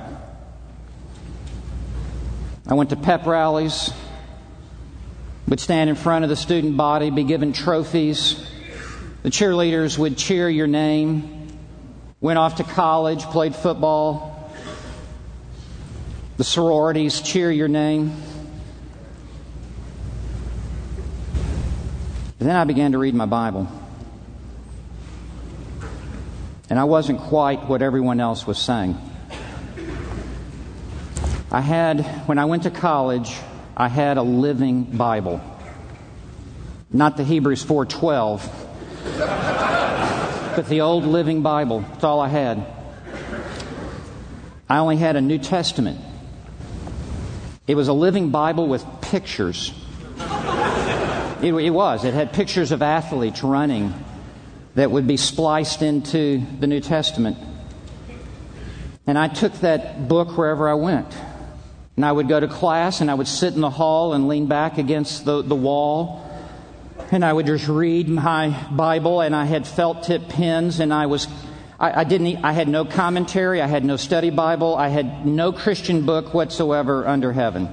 [2.68, 3.92] I went to pep rallies,
[5.50, 8.50] would stand in front of the student body, be given trophies.
[9.24, 11.37] The cheerleaders would cheer your name.
[12.20, 14.52] Went off to college, played football.
[16.38, 18.16] The sororities cheer your name.
[22.40, 23.68] then I began to read my Bible.
[26.70, 28.98] And I wasn't quite what everyone else was saying.
[31.52, 33.36] I had, when I went to college,
[33.76, 35.42] I had a living Bible.
[36.92, 38.50] Not the Hebrews 4:12,
[40.58, 41.82] but the old living Bible.
[41.82, 42.66] That's all I had.
[44.68, 46.00] I only had a New Testament.
[47.68, 49.72] It was a living Bible with pictures.
[51.44, 52.06] It, it was.
[52.06, 53.94] It had pictures of athletes running
[54.74, 57.38] that would be spliced into the New Testament.
[59.06, 61.16] And I took that book wherever I went.
[61.96, 64.48] And I would go to class and I would sit in the hall and lean
[64.48, 66.27] back against the, the wall.
[67.12, 71.06] And I would just read my Bible and I had felt tip pens and I
[71.06, 71.28] was
[71.80, 76.06] I, didn't I had no commentary, I had no study Bible, I had no Christian
[76.06, 77.70] book whatsoever under heaven.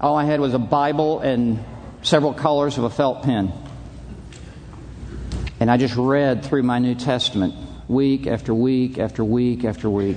[0.00, 1.62] All I had was a Bible and
[2.02, 3.52] several colors of a felt pen.
[5.60, 7.54] And I just read through my New Testament
[7.86, 10.16] week after week after week after week.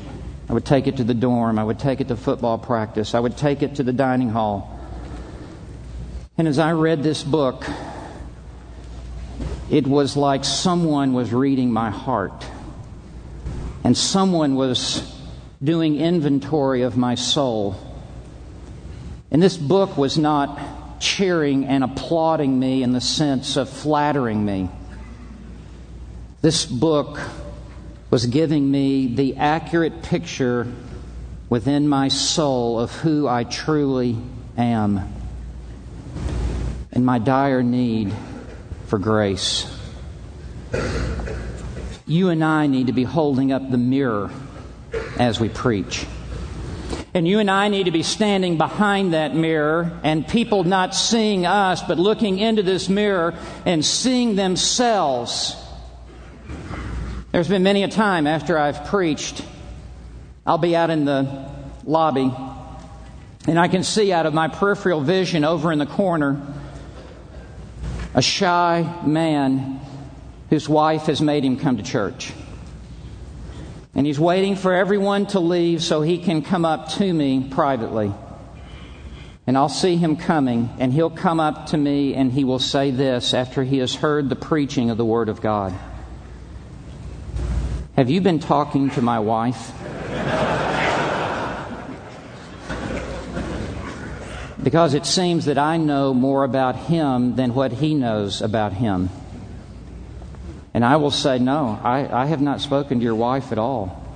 [0.49, 1.59] I would take it to the dorm.
[1.59, 3.13] I would take it to football practice.
[3.13, 4.76] I would take it to the dining hall.
[6.37, 7.65] And as I read this book,
[9.71, 12.45] it was like someone was reading my heart
[13.83, 15.19] and someone was
[15.63, 17.75] doing inventory of my soul.
[19.31, 24.69] And this book was not cheering and applauding me in the sense of flattering me.
[26.41, 27.19] This book
[28.11, 30.71] was giving me the accurate picture
[31.49, 34.17] within my soul of who I truly
[34.55, 35.16] am
[36.97, 38.11] and my dire need
[38.87, 39.71] for grace.
[42.07, 44.31] You and I need to be holding up the mirror
[45.19, 46.07] as we preach.
[47.13, 51.45] And you and I need to be standing behind that mirror and people not seeing
[51.45, 55.55] us, but looking into this mirror and seeing themselves.
[57.31, 59.45] There's been many a time after I've preached,
[60.47, 61.47] I'll be out in the
[61.83, 62.33] lobby
[63.47, 66.41] and I can see out of my peripheral vision over in the corner
[68.17, 69.79] a shy man
[70.49, 72.33] whose wife has made him come to church.
[73.93, 78.11] And he's waiting for everyone to leave so he can come up to me privately.
[79.45, 82.89] And I'll see him coming, and he'll come up to me and he will say
[82.89, 85.75] this after he has heard the preaching of the Word of God
[87.95, 89.71] Have you been talking to my wife?
[94.67, 99.09] Because it seems that I know more about him than what he knows about him.
[100.73, 104.13] And I will say, No, I, I have not spoken to your wife at all.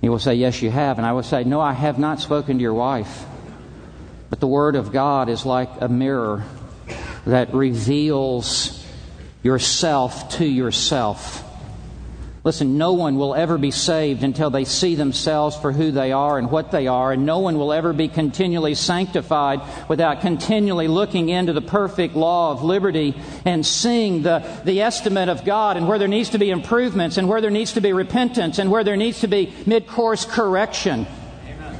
[0.00, 0.98] He will say, Yes, you have.
[0.98, 3.24] And I will say, No, I have not spoken to your wife.
[4.30, 6.44] But the Word of God is like a mirror
[7.26, 8.86] that reveals
[9.42, 11.43] yourself to yourself.
[12.44, 16.36] Listen, no one will ever be saved until they see themselves for who they are
[16.36, 21.30] and what they are, and no one will ever be continually sanctified without continually looking
[21.30, 23.14] into the perfect law of liberty
[23.46, 27.30] and seeing the, the estimate of God and where there needs to be improvements and
[27.30, 31.06] where there needs to be repentance and where there needs to be mid course correction.
[31.46, 31.78] Amen.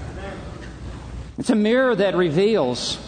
[1.36, 2.98] It's a mirror that reveals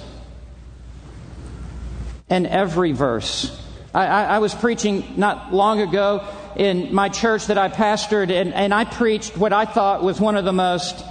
[2.28, 3.58] in every verse.
[3.94, 6.22] I, I, I was preaching not long ago
[6.56, 10.36] in my church that I pastored, and, and I preached what I thought was one
[10.36, 11.04] of the most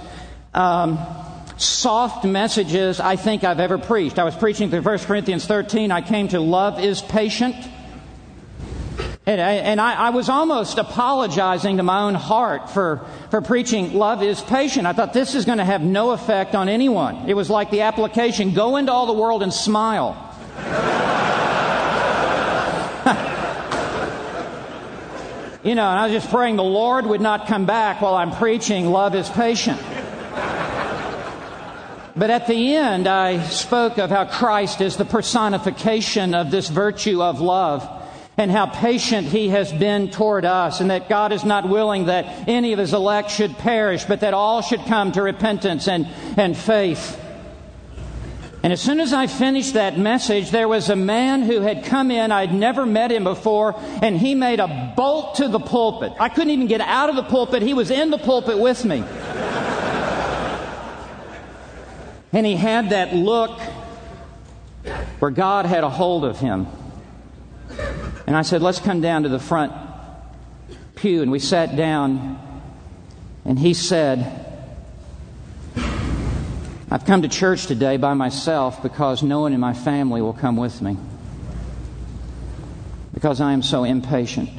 [0.52, 0.98] um,
[1.56, 4.18] soft messages I think I've ever preached.
[4.18, 5.92] I was preaching through 1 Corinthians 13.
[5.92, 7.54] I came to love is patient.
[9.24, 13.94] And, I, and I, I, was almost apologizing to my own heart for, for preaching
[13.94, 14.86] love is patient.
[14.86, 17.28] I thought this is going to have no effect on anyone.
[17.28, 20.14] It was like the application go into all the world and smile.
[25.66, 28.30] You know, and I was just praying the Lord would not come back while I'm
[28.30, 29.82] preaching, love is patient.
[32.14, 37.20] But at the end, I spoke of how Christ is the personification of this virtue
[37.20, 37.84] of love
[38.36, 42.46] and how patient he has been toward us, and that God is not willing that
[42.46, 46.06] any of his elect should perish, but that all should come to repentance and,
[46.36, 47.20] and faith.
[48.66, 52.10] And as soon as I finished that message, there was a man who had come
[52.10, 52.32] in.
[52.32, 56.12] I'd never met him before, and he made a bolt to the pulpit.
[56.18, 57.62] I couldn't even get out of the pulpit.
[57.62, 59.04] He was in the pulpit with me.
[62.32, 63.56] and he had that look
[65.20, 66.66] where God had a hold of him.
[68.26, 69.72] And I said, Let's come down to the front
[70.96, 71.22] pew.
[71.22, 72.36] And we sat down,
[73.44, 74.45] and he said,
[76.88, 80.56] I've come to church today by myself because no one in my family will come
[80.56, 80.96] with me.
[83.12, 84.50] Because I am so impatient.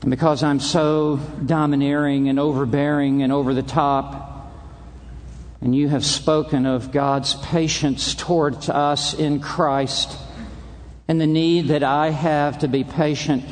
[0.00, 4.52] And because I'm so domineering and overbearing and over the top.
[5.60, 10.18] And you have spoken of God's patience towards us in Christ
[11.06, 13.44] and the need that I have to be patient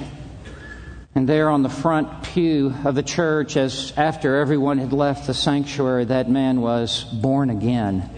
[1.14, 5.34] and there on the front pew of the church, as after everyone had left the
[5.34, 8.08] sanctuary, that man was born again.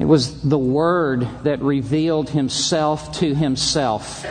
[0.00, 4.26] It was the Word that revealed Himself to Himself.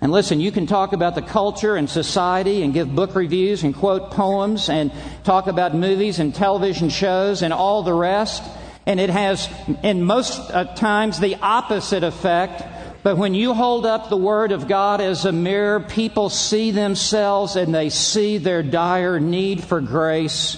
[0.00, 3.74] And listen, you can talk about the culture and society and give book reviews and
[3.74, 4.92] quote poems and
[5.24, 8.42] talk about movies and television shows and all the rest.
[8.86, 9.48] And it has,
[9.82, 12.62] in most uh, times, the opposite effect
[13.06, 17.54] but when you hold up the Word of God as a mirror, people see themselves
[17.54, 20.56] and they see their dire need for grace.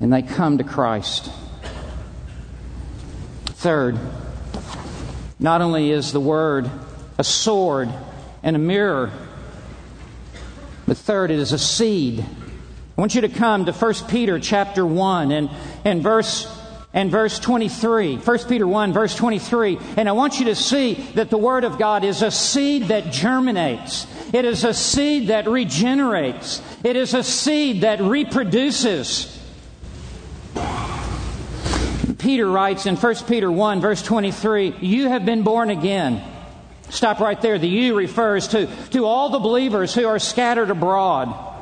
[0.00, 1.30] And they come to Christ.
[3.44, 4.00] Third,
[5.38, 6.68] not only is the Word
[7.16, 7.90] a sword
[8.42, 9.12] and a mirror,
[10.88, 12.18] but third, it is a seed.
[12.18, 15.50] I want you to come to 1 Peter chapter 1 and,
[15.84, 16.48] and verse
[16.94, 18.16] and verse 23.
[18.16, 19.78] 1 Peter 1, verse 23.
[19.96, 23.12] And I want you to see that the Word of God is a seed that
[23.12, 24.06] germinates.
[24.32, 26.62] It is a seed that regenerates.
[26.84, 29.30] It is a seed that reproduces.
[32.18, 36.22] Peter writes in 1 Peter 1, verse 23, You have been born again.
[36.90, 37.58] Stop right there.
[37.58, 41.53] The you refers to, to all the believers who are scattered abroad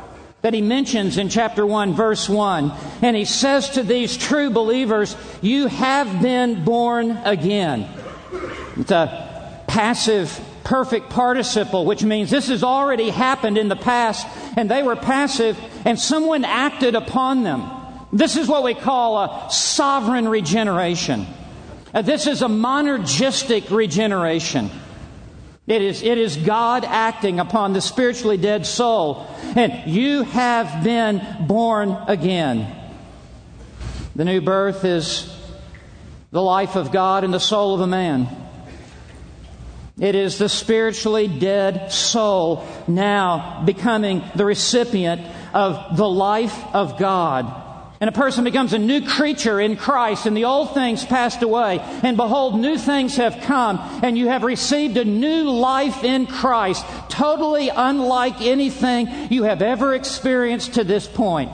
[0.43, 2.73] that he mentions in chapter 1, verse 1.
[3.01, 7.89] And he says to these true believers, You have been born again.
[8.77, 14.27] It's a passive, perfect participle, which means this has already happened in the past,
[14.57, 17.71] and they were passive, and someone acted upon them.
[18.13, 21.27] This is what we call a sovereign regeneration.
[21.95, 24.71] Uh, this is a monergistic regeneration.
[25.67, 29.27] It is, it is God acting upon the spiritually dead soul.
[29.55, 32.75] And you have been born again.
[34.17, 35.35] The new birth is
[36.33, 38.29] the life of God in the soul of a man.
[40.01, 45.21] It is the spiritually dead soul now becoming the recipient
[45.55, 47.62] of the life of God
[48.03, 51.79] and a person becomes a new creature in Christ, and the old things passed away,
[52.03, 56.85] and behold, new things have come, and you have received a new life in Christ,
[57.09, 61.53] totally unlike anything you have ever experienced to this point.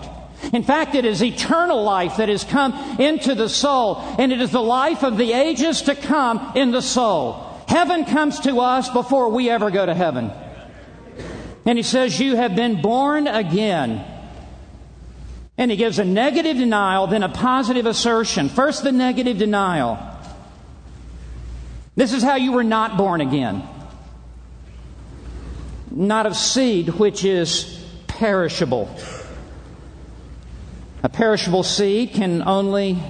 [0.55, 4.51] In fact, it is eternal life that has come into the soul, and it is
[4.51, 7.45] the life of the ages to come in the soul.
[7.69, 10.33] Heaven comes to us before we ever go to heaven.
[11.67, 14.03] And he says, You have been born again.
[15.59, 18.49] And he gives a negative denial, then a positive assertion.
[18.49, 19.99] First, the negative denial.
[21.97, 23.65] This is how you were not born again.
[25.91, 28.89] Not of seed which is perishable.
[31.03, 33.03] A perishable seed can only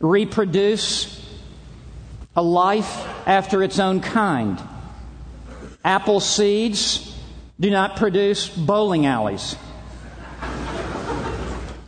[0.00, 1.20] reproduce
[2.34, 4.58] a life after its own kind.
[5.84, 7.14] Apple seeds
[7.58, 9.54] do not produce bowling alleys.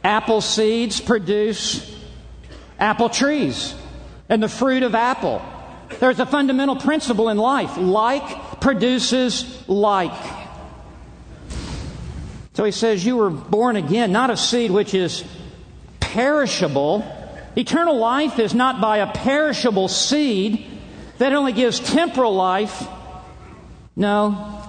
[0.05, 1.97] Apple seeds produce
[2.79, 3.75] apple trees
[4.29, 5.43] and the fruit of apple.
[6.01, 10.13] There's a fundamental principle in life like produces like.
[12.55, 15.25] So he says, You were born again, not a seed which is
[16.01, 17.05] perishable.
[17.57, 20.67] Eternal life is not by a perishable seed
[21.19, 22.87] that only gives temporal life.
[23.95, 24.61] No.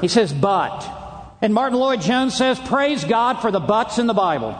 [0.00, 0.99] He says, but.
[1.42, 4.58] And Martyn Lloyd-Jones says, Praise God for the buts in the Bible.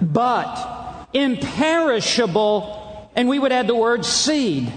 [0.00, 4.72] But imperishable, and we would add the word seed.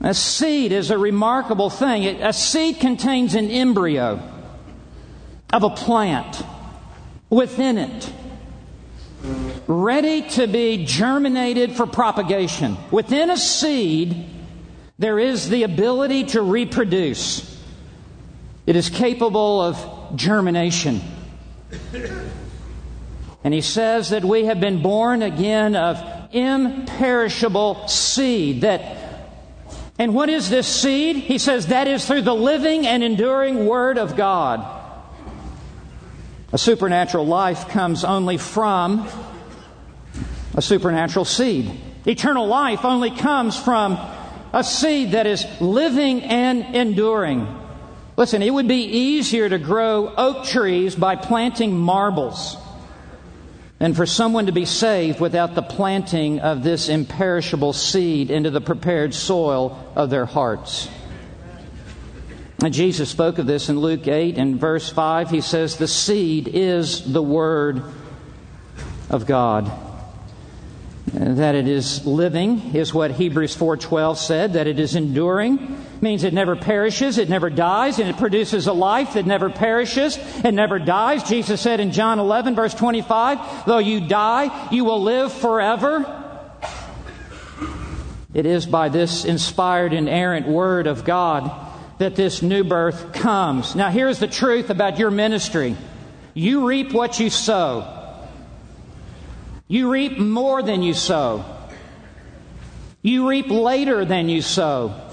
[0.00, 2.22] A seed is a remarkable thing.
[2.22, 4.20] A seed contains an embryo
[5.52, 6.42] of a plant
[7.28, 8.12] within it,
[9.66, 12.78] ready to be germinated for propagation.
[12.90, 14.26] Within a seed,
[14.98, 17.59] there is the ability to reproduce.
[18.70, 21.00] It is capable of germination.
[23.42, 25.98] And he says that we have been born again of
[26.30, 28.60] imperishable seed.
[28.60, 28.96] That,
[29.98, 31.16] and what is this seed?
[31.16, 34.64] He says that is through the living and enduring Word of God.
[36.52, 39.08] A supernatural life comes only from
[40.54, 41.72] a supernatural seed.
[42.06, 43.98] Eternal life only comes from
[44.52, 47.56] a seed that is living and enduring.
[48.20, 52.58] Listen, it would be easier to grow oak trees by planting marbles
[53.78, 58.60] than for someone to be saved without the planting of this imperishable seed into the
[58.60, 60.90] prepared soil of their hearts.
[62.62, 65.30] And Jesus spoke of this in Luke 8 and verse 5.
[65.30, 67.82] He says, The seed is the Word
[69.08, 69.72] of God
[71.12, 76.32] that it is living is what Hebrews 4:12 said that it is enduring means it
[76.32, 80.78] never perishes it never dies and it produces a life that never perishes and never
[80.78, 81.22] dies.
[81.24, 86.16] Jesus said in John 11 verse 25 though you die you will live forever.
[88.32, 91.50] It is by this inspired inerrant word of God
[91.98, 93.74] that this new birth comes.
[93.74, 95.76] Now here's the truth about your ministry.
[96.32, 98.26] You reap what you sow.
[99.68, 101.44] You reap more than you sow.
[103.02, 105.09] You reap later than you sow.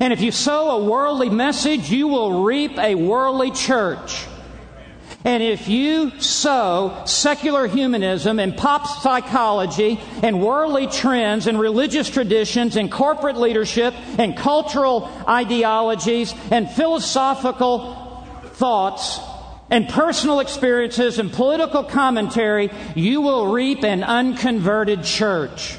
[0.00, 4.26] And if you sow a worldly message, you will reap a worldly church.
[5.24, 12.76] And if you sow secular humanism and pop psychology and worldly trends and religious traditions
[12.76, 19.18] and corporate leadership and cultural ideologies and philosophical thoughts,
[19.70, 25.78] and personal experiences and political commentary, you will reap an unconverted church.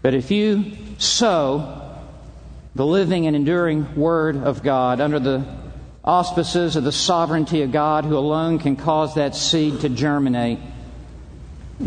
[0.00, 1.83] But if you sow
[2.74, 5.44] the living and enduring Word of God under the
[6.02, 10.58] auspices of the sovereignty of God, who alone can cause that seed to germinate,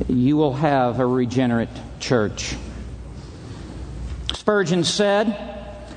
[0.08, 1.70] you will have a regenerate
[2.00, 2.56] church.
[4.34, 5.56] Spurgeon said,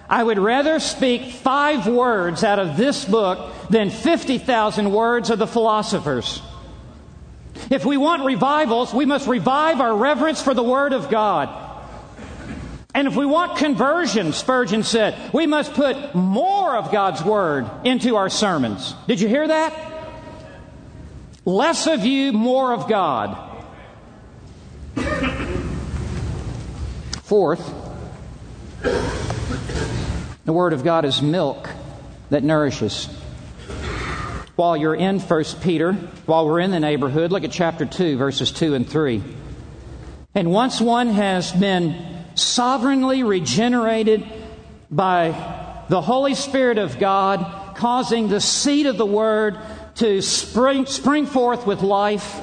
[0.09, 5.47] I would rather speak five words out of this book than 50,000 words of the
[5.47, 6.43] philosophers.
[7.70, 11.69] If we want revivals, we must revive our reverence for the Word of God.
[12.95, 18.16] And if we want conversion, Spurgeon said, we must put more of God's Word into
[18.16, 18.95] our sermons.
[19.07, 19.72] Did you hear that?
[21.45, 23.47] Less of you, more of God.
[27.22, 27.72] Fourth,
[30.45, 31.70] the Word of God is milk
[32.30, 33.07] that nourishes.
[34.57, 35.93] While you're in 1 Peter,
[36.26, 39.22] while we're in the neighborhood, look at chapter 2, verses 2 and 3.
[40.34, 44.24] And once one has been sovereignly regenerated
[44.91, 49.59] by the Holy Spirit of God, causing the seed of the Word
[49.97, 52.41] to spring, spring forth with life,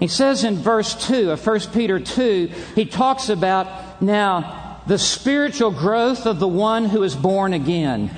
[0.00, 5.70] he says in verse 2 of 1 Peter 2, he talks about now the spiritual
[5.70, 8.10] growth of the one who is born again.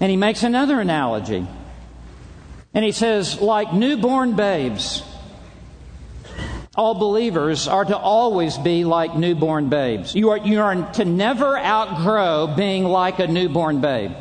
[0.00, 1.46] And he makes another analogy.
[2.74, 5.02] And he says, like newborn babes,
[6.74, 10.14] all believers are to always be like newborn babes.
[10.14, 14.12] You are, you are to never outgrow being like a newborn babe.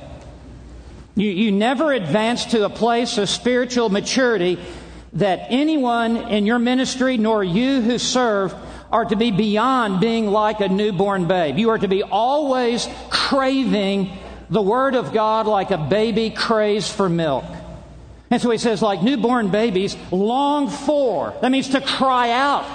[1.15, 4.59] You, you never advance to a place of spiritual maturity
[5.13, 8.53] that anyone in your ministry nor you who serve
[8.91, 11.57] are to be beyond being like a newborn babe.
[11.57, 14.11] You are to be always craving
[14.49, 17.45] the Word of God like a baby craves for milk.
[18.31, 21.35] And so he says, like newborn babies, long for.
[21.41, 22.65] That means to cry out,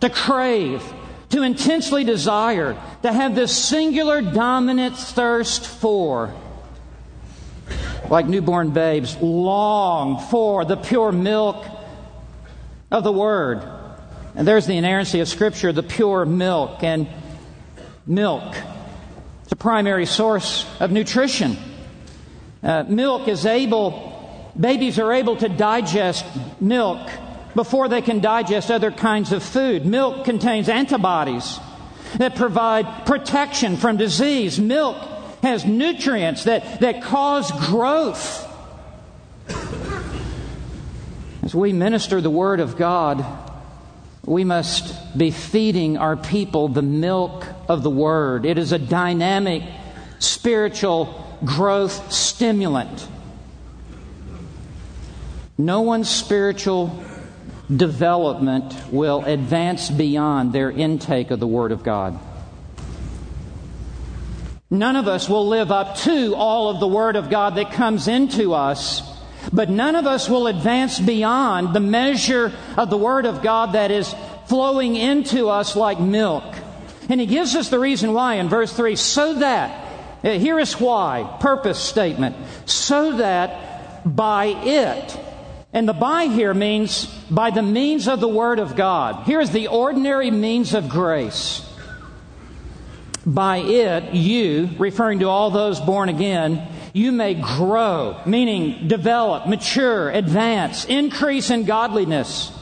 [0.00, 0.82] to crave,
[1.30, 6.34] to intensely desire, to have this singular dominant thirst for.
[8.10, 11.64] Like newborn babes, long for the pure milk
[12.90, 13.62] of the Word.
[14.34, 16.82] And there's the inerrancy of Scripture, the pure milk.
[16.82, 17.06] And
[18.06, 18.56] milk,
[19.44, 21.56] it's a primary source of nutrition.
[22.62, 24.13] Uh, milk is able,
[24.58, 26.24] babies are able to digest
[26.60, 27.10] milk
[27.54, 29.86] before they can digest other kinds of food.
[29.86, 31.58] Milk contains antibodies
[32.16, 34.58] that provide protection from disease.
[34.58, 34.96] Milk
[35.42, 38.50] has nutrients that, that cause growth.
[41.42, 43.24] As we minister the Word of God,
[44.24, 48.46] we must be feeding our people the milk of the Word.
[48.46, 49.62] It is a dynamic
[50.18, 53.06] spiritual growth stimulant.
[55.56, 57.04] No one's spiritual
[57.74, 62.18] development will advance beyond their intake of the Word of God.
[64.70, 68.08] None of us will live up to all of the Word of God that comes
[68.08, 69.14] into us
[69.52, 73.90] but none of us will advance beyond the measure of the Word of God that
[73.90, 74.14] is
[74.46, 76.44] flowing into us like milk.
[77.08, 81.36] And he gives us the reason why in verse 3 so that, here is why,
[81.40, 85.18] purpose statement, so that by it,
[85.74, 89.24] and the by here means by the means of the Word of God.
[89.26, 91.68] Here is the ordinary means of grace.
[93.26, 100.10] By it, you, referring to all those born again, you may grow, meaning develop, mature,
[100.10, 102.52] advance, increase in godliness.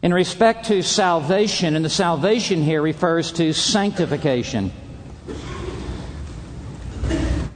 [0.00, 4.70] In respect to salvation, and the salvation here refers to sanctification.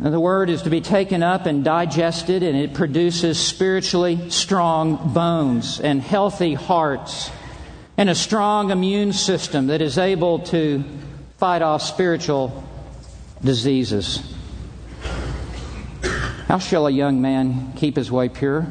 [0.02, 5.78] The word is to be taken up and digested, and it produces spiritually strong bones
[5.78, 7.30] and healthy hearts
[7.96, 10.82] and a strong immune system that is able to
[11.36, 12.64] fight off spiritual
[13.44, 14.34] diseases.
[16.48, 18.66] How shall a young man keep his way pure?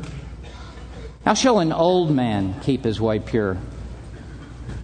[1.24, 3.56] How shall an old man keep his way pure?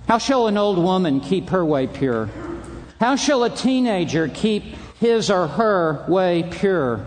[0.07, 2.29] How shall an old woman keep her way pure?
[3.01, 4.63] How shall a teenager keep
[4.99, 7.05] his or her way pure?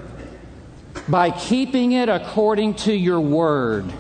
[1.09, 3.93] By keeping it according to your word.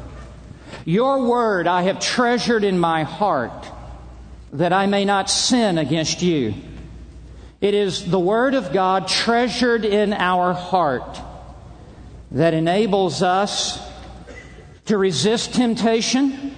[0.84, 3.66] Your word I have treasured in my heart
[4.53, 6.55] that I may not sin against you.
[7.61, 11.20] It is the word of God treasured in our heart
[12.30, 13.80] that enables us
[14.86, 16.49] to resist temptation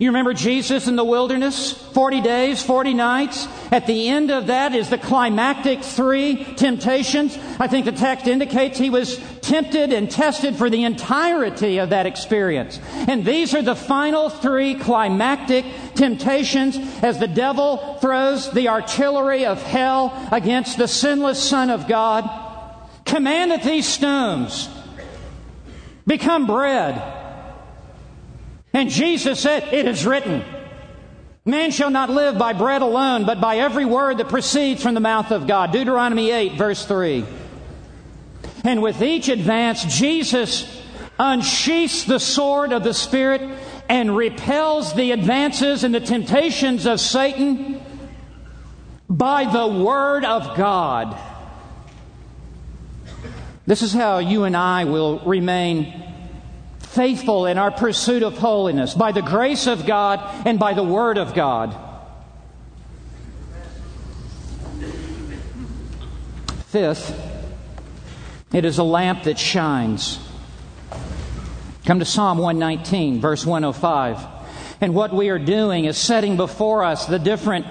[0.00, 1.72] You remember Jesus in the wilderness?
[1.72, 3.48] 40 days, 40 nights.
[3.72, 7.36] At the end of that is the climactic three temptations.
[7.58, 12.06] I think the text indicates he was tempted and tested for the entirety of that
[12.06, 12.78] experience.
[13.08, 15.64] And these are the final three climactic
[15.96, 22.24] temptations as the devil throws the artillery of hell against the sinless Son of God.
[23.04, 24.68] Command that these stones
[26.06, 27.17] become bread.
[28.72, 30.44] And Jesus said, It is written,
[31.44, 35.00] Man shall not live by bread alone, but by every word that proceeds from the
[35.00, 35.72] mouth of God.
[35.72, 37.24] Deuteronomy 8, verse 3.
[38.64, 40.82] And with each advance, Jesus
[41.18, 43.42] unsheaths the sword of the Spirit
[43.88, 47.80] and repels the advances and the temptations of Satan
[49.08, 51.18] by the Word of God.
[53.66, 56.07] This is how you and I will remain
[56.98, 61.16] faithful in our pursuit of holiness by the grace of God and by the Word
[61.16, 61.72] of God.
[66.66, 67.16] Fifth,
[68.52, 70.18] it is a lamp that shines.
[71.84, 74.18] Come to Psalm 119, verse 105.
[74.80, 77.66] And what we are doing is setting before us the different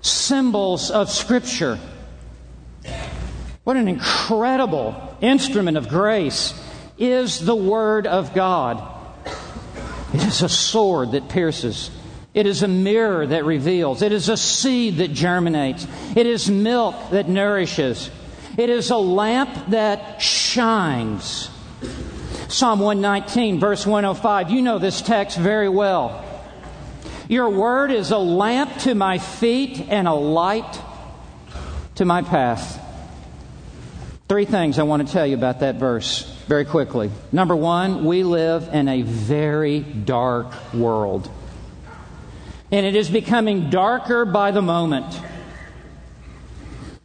[0.00, 1.78] symbols of Scripture.
[3.64, 6.54] What an incredible instrument of grace
[6.98, 8.82] is the Word of God.
[10.14, 11.90] It is a sword that pierces.
[12.34, 14.02] It is a mirror that reveals.
[14.02, 15.86] It is a seed that germinates.
[16.14, 18.10] It is milk that nourishes.
[18.56, 21.50] It is a lamp that shines.
[22.48, 24.50] Psalm 119, verse 105.
[24.50, 26.24] You know this text very well.
[27.28, 30.80] Your word is a lamp to my feet and a light
[31.96, 32.77] to my path.
[34.28, 37.10] Three things I want to tell you about that verse very quickly.
[37.32, 41.30] Number one, we live in a very dark world.
[42.70, 45.18] And it is becoming darker by the moment.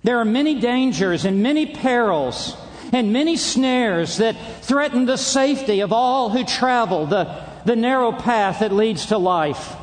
[0.03, 2.57] There are many dangers and many perils
[2.91, 8.59] and many snares that threaten the safety of all who travel the, the narrow path
[8.59, 9.73] that leads to life.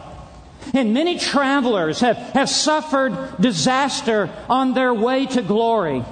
[0.75, 6.05] And many travelers have, have suffered disaster on their way to glory.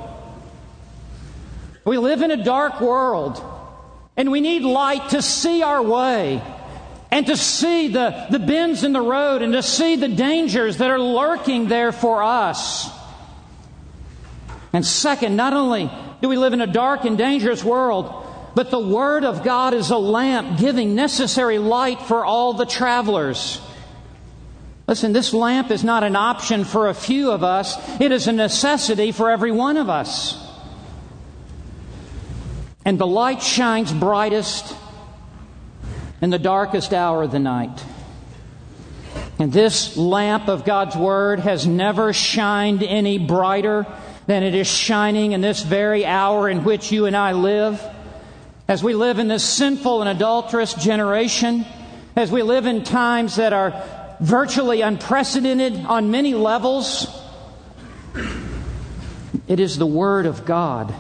[1.89, 3.43] We live in a dark world,
[4.15, 6.43] and we need light to see our way
[7.11, 10.91] and to see the, the bends in the road and to see the dangers that
[10.91, 12.91] are lurking there for us.
[14.75, 18.23] And second, not only do we live in a dark and dangerous world,
[18.55, 23.63] but the Word of God is a lamp giving necessary light for all the travelers.
[24.87, 28.33] Listen, this lamp is not an option for a few of us, it is a
[28.33, 30.48] necessity for every one of us.
[32.89, 34.75] And the light shines brightest
[36.23, 37.85] in the darkest hour of the night.
[39.39, 43.87] And this lamp of God's Word has never shined any brighter
[44.27, 47.79] than it is shining in this very hour in which you and I live.
[48.67, 51.67] As we live in this sinful and adulterous generation,
[52.17, 53.85] as we live in times that are
[54.19, 57.07] virtually unprecedented on many levels,
[59.47, 60.95] it is the Word of God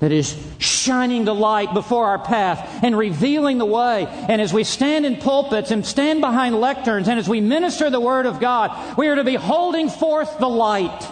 [0.00, 4.06] that is shining the light before our path and revealing the way.
[4.06, 8.00] And as we stand in pulpits and stand behind lecterns and as we minister the
[8.00, 11.06] Word of God, we are to be holding forth the light.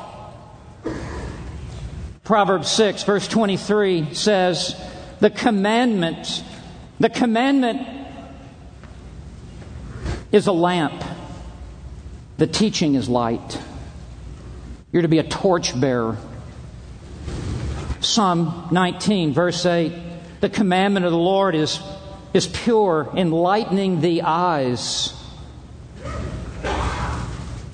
[2.25, 4.75] Proverbs 6, verse 23 says,
[5.21, 6.43] The commandment,
[6.99, 7.87] the commandment
[10.33, 11.05] is a lamp,
[12.39, 13.59] the teaching is light.
[14.93, 16.17] You're to be a torch bearer.
[18.01, 19.93] Psalm 19, verse 8
[20.41, 21.81] The commandment of the Lord is,
[22.33, 25.15] is pure, enlightening the eyes.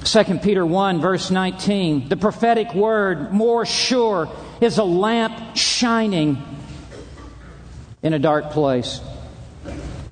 [0.05, 6.43] 2 Peter 1, verse 19 The prophetic word, more sure, is a lamp shining
[8.03, 9.01] in a dark place.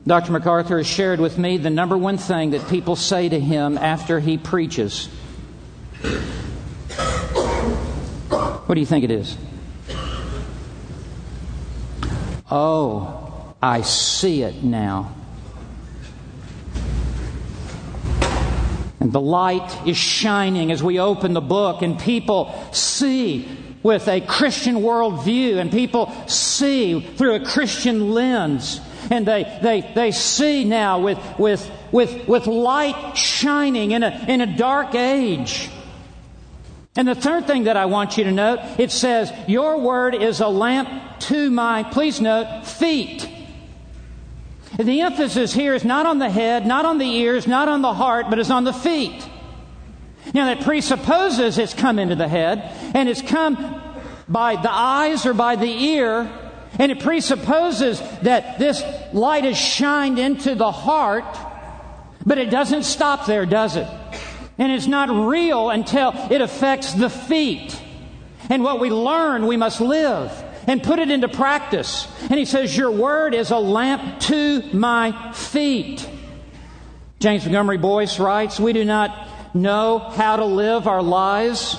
[0.06, 0.32] Dr.
[0.32, 4.18] MacArthur has shared with me the number one thing that people say to him after
[4.18, 5.06] he preaches.
[8.66, 9.36] What do you think it is?
[12.54, 15.14] Oh, I see it now.
[19.00, 23.48] And the light is shining as we open the book, and people see
[23.82, 28.82] with a Christian worldview, and people see through a Christian lens.
[29.10, 34.42] And they, they, they see now with, with, with, with light shining in a, in
[34.42, 35.70] a dark age.
[36.94, 40.40] And the third thing that I want you to note, it says, Your word is
[40.40, 43.28] a lamp to my, please note, feet.
[44.78, 47.94] The emphasis here is not on the head, not on the ears, not on the
[47.94, 49.26] heart, but is on the feet.
[50.34, 52.58] Now, that presupposes it's come into the head,
[52.94, 53.82] and it's come
[54.28, 56.30] by the eyes or by the ear,
[56.78, 58.82] and it presupposes that this
[59.12, 61.24] light is shined into the heart,
[62.24, 63.88] but it doesn't stop there, does it?
[64.62, 67.82] And it's not real until it affects the feet.
[68.48, 70.30] And what we learn, we must live
[70.68, 72.06] and put it into practice.
[72.30, 76.08] And he says, Your word is a lamp to my feet.
[77.18, 81.76] James Montgomery Boice writes, We do not know how to live our lives,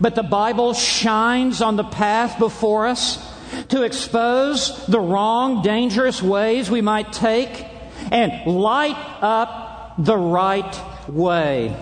[0.00, 3.24] but the Bible shines on the path before us
[3.68, 7.64] to expose the wrong, dangerous ways we might take
[8.10, 11.76] and light up the right way.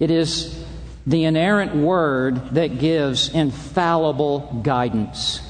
[0.00, 0.64] It is
[1.06, 5.42] the inerrant word that gives infallible guidance.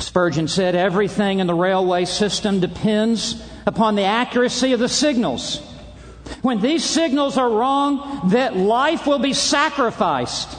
[0.00, 5.58] Spurgeon said everything in the railway system depends upon the accuracy of the signals.
[6.42, 10.56] When these signals are wrong, that life will be sacrificed.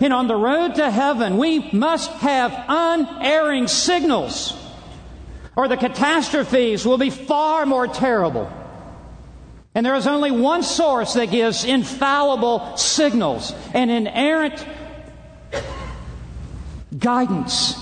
[0.00, 4.56] And on the road to heaven, we must have unerring signals,
[5.56, 8.50] or the catastrophes will be far more terrible.
[9.74, 14.66] And there is only one source that gives infallible signals and inerrant
[16.98, 17.74] guidance.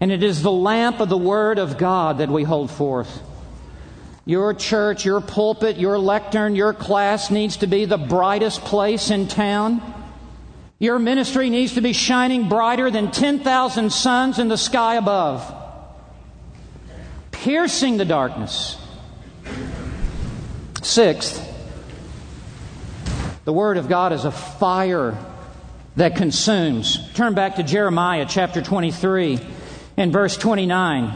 [0.00, 3.22] And it is the lamp of the Word of God that we hold forth.
[4.26, 9.28] Your church, your pulpit, your lectern, your class needs to be the brightest place in
[9.28, 9.80] town.
[10.80, 15.54] Your ministry needs to be shining brighter than 10,000 suns in the sky above,
[17.30, 18.76] piercing the darkness
[20.84, 21.42] Sixth,
[23.46, 25.16] the Word of God is a fire
[25.96, 27.10] that consumes.
[27.14, 29.40] Turn back to Jeremiah chapter 23
[29.96, 31.10] and verse 29.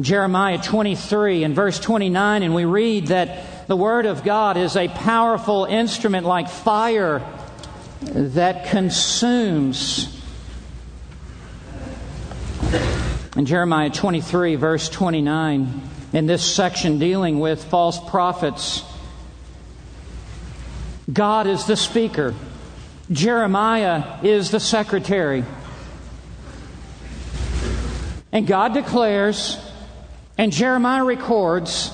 [0.00, 4.88] Jeremiah 23 and verse 29, and we read that the Word of God is a
[4.88, 7.22] powerful instrument like fire
[8.00, 10.08] that consumes.
[13.36, 15.82] In Jeremiah 23, verse 29,
[16.14, 18.84] in this section dealing with false prophets,
[21.12, 22.34] God is the speaker,
[23.10, 25.44] Jeremiah is the secretary.
[28.30, 29.58] And God declares,
[30.38, 31.92] and Jeremiah records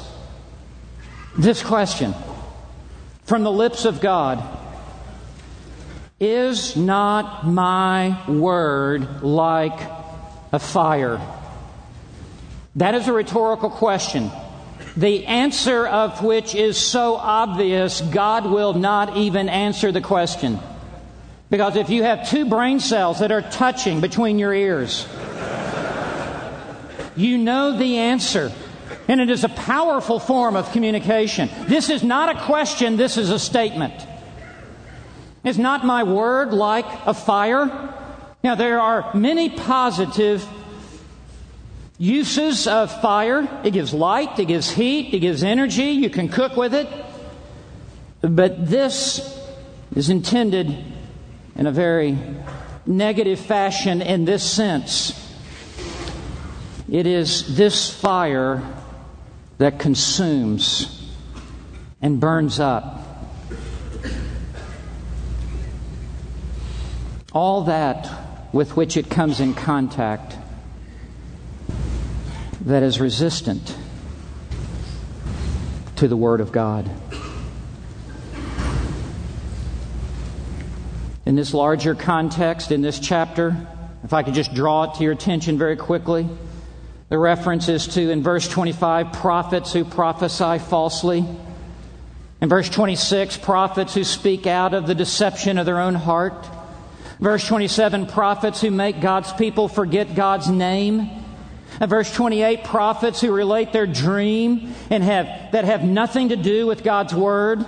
[1.37, 2.15] this question
[3.25, 4.43] from the lips of God
[6.21, 9.81] Is not my word like
[10.53, 11.21] a fire?
[12.77, 14.31] That is a rhetorical question
[14.99, 20.59] the answer of which is so obvious, God will not even answer the question.
[21.51, 25.07] Because if you have two brain cells that are touching between your ears,
[27.15, 28.51] you know the answer.
[29.07, 31.49] And it is a powerful form of communication.
[31.69, 33.95] This is not a question, this is a statement.
[35.45, 37.67] Is not my word like a fire?
[38.43, 40.45] Now, there are many positive
[41.99, 43.61] uses of fire.
[43.65, 45.91] It gives light, it gives heat, it gives energy.
[45.91, 46.89] You can cook with it.
[48.21, 49.21] But this
[49.95, 50.77] is intended
[51.57, 52.17] in a very
[52.87, 55.13] negative fashion in this sense.
[56.91, 58.63] It is this fire
[59.59, 61.13] that consumes
[62.01, 63.05] and burns up.
[67.33, 70.37] All that with which it comes in contact
[72.63, 73.77] that is resistant
[75.97, 76.91] to the Word of God.
[81.25, 83.57] In this larger context, in this chapter,
[84.03, 86.29] if I could just draw it to your attention very quickly,
[87.11, 91.25] the reference is to, in verse 25, prophets who prophesy falsely.
[92.41, 96.47] In verse 26, prophets who speak out of the deception of their own heart.
[97.19, 101.18] Verse 27, prophets who make God's people forget God's name
[101.81, 106.83] verse 28, prophets who relate their dream and have, that have nothing to do with
[106.83, 107.65] God's word.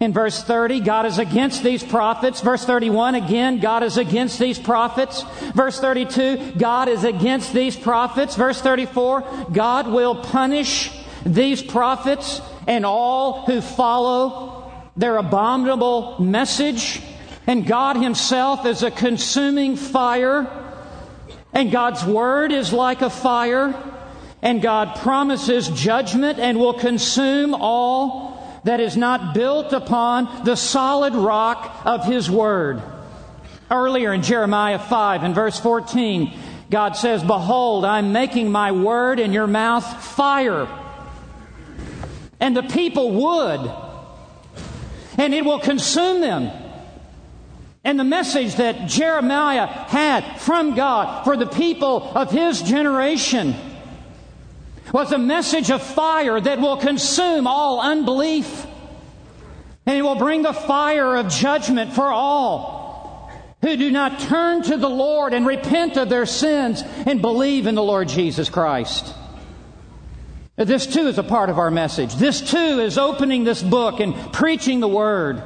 [0.00, 2.40] In verse 30, God is against these prophets.
[2.40, 5.22] Verse 31, again, God is against these prophets.
[5.54, 8.36] Verse 32, God is against these prophets.
[8.36, 10.92] Verse 34, God will punish
[11.26, 17.00] these prophets and all who follow their abominable message.
[17.48, 20.67] And God Himself is a consuming fire
[21.58, 23.74] and God's word is like a fire,
[24.40, 31.16] and God promises judgment and will consume all that is not built upon the solid
[31.16, 32.80] rock of His word.
[33.72, 36.32] Earlier in Jeremiah 5 and verse 14,
[36.70, 40.68] God says, Behold, I'm making my word in your mouth fire.
[42.38, 43.68] And the people would.
[45.18, 46.52] And it will consume them.
[47.88, 53.54] And the message that Jeremiah had from God for the people of his generation
[54.92, 58.66] was a message of fire that will consume all unbelief.
[59.86, 63.32] And it will bring the fire of judgment for all
[63.62, 67.74] who do not turn to the Lord and repent of their sins and believe in
[67.74, 69.14] the Lord Jesus Christ.
[70.56, 72.14] This too is a part of our message.
[72.16, 75.42] This too is opening this book and preaching the Word.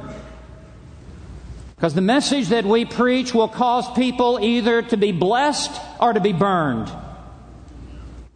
[1.83, 6.21] Because the message that we preach will cause people either to be blessed or to
[6.21, 6.89] be burned.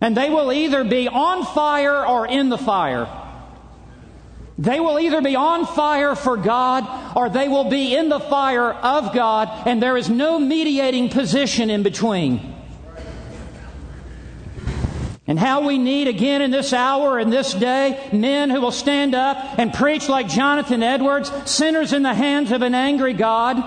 [0.01, 3.07] And they will either be on fire or in the fire.
[4.57, 8.73] They will either be on fire for God or they will be in the fire
[8.73, 12.53] of God, and there is no mediating position in between.
[15.27, 19.13] And how we need again in this hour and this day men who will stand
[19.13, 23.61] up and preach like Jonathan Edwards, sinners in the hands of an angry God,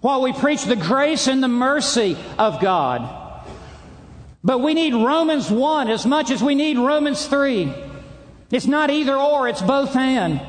[0.00, 3.08] while we preach the grace and the mercy of God.
[4.42, 7.72] But we need Romans 1 as much as we need Romans 3.
[8.50, 10.40] It's not either or, it's both and.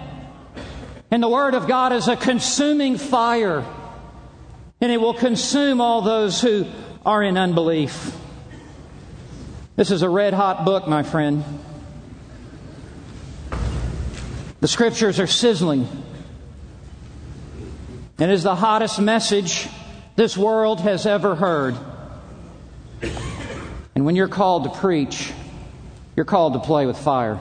[1.10, 3.64] And the Word of God is a consuming fire,
[4.82, 6.66] and it will consume all those who
[7.06, 8.16] are in unbelief.
[9.78, 11.45] This is a red hot book, my friend.
[14.59, 15.88] The Scriptures are sizzling.
[18.17, 19.69] It is the hottest message
[20.15, 21.78] this world has ever heard.
[23.93, 25.32] And when you're called to preach,
[26.15, 27.39] you're called to play with fire.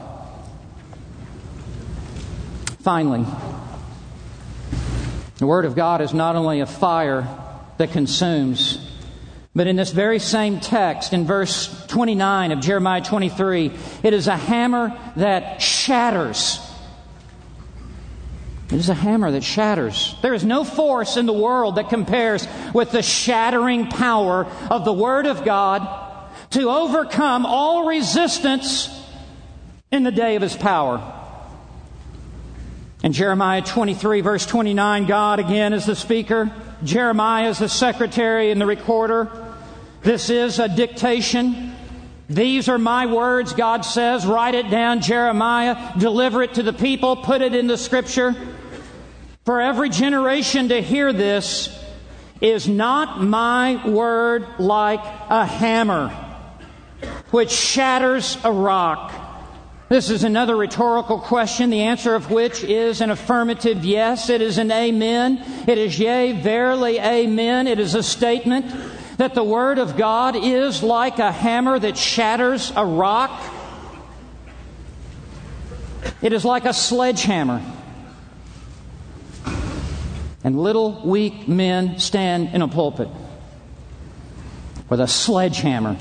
[2.81, 3.25] Finally,
[5.39, 7.27] the Word of God is not only a fire
[7.79, 8.86] that consumes,
[9.57, 14.37] but in this very same text, in verse 29 of Jeremiah 23, it is a
[14.37, 16.61] hammer that shatters.
[18.67, 20.15] It is a hammer that shatters.
[20.21, 24.93] There is no force in the world that compares with the shattering power of the
[24.93, 28.91] Word of God to overcome all resistance
[29.91, 31.01] in the day of his power.
[33.03, 36.53] In Jeremiah 23, verse 29, God again is the speaker,
[36.85, 39.45] Jeremiah is the secretary and the recorder.
[40.07, 41.75] This is a dictation.
[42.29, 44.25] These are my words, God says.
[44.25, 45.99] Write it down, Jeremiah.
[45.99, 47.17] Deliver it to the people.
[47.17, 48.37] Put it in the scripture.
[49.45, 51.77] For every generation to hear this
[52.41, 56.11] is not my word like a hammer
[57.33, 59.13] which shatters a rock.
[59.89, 64.31] This is another rhetorical question, the answer of which is an affirmative yes.
[64.31, 65.43] It is an amen.
[65.67, 67.67] It is yea, verily, amen.
[67.67, 68.86] It is a statement
[69.17, 73.43] that the Word of God is like a hammer that shatters a rock.
[76.23, 77.63] It is like a sledgehammer.
[80.45, 83.09] And little weak men stand in a pulpit
[84.89, 85.97] with a sledgehammer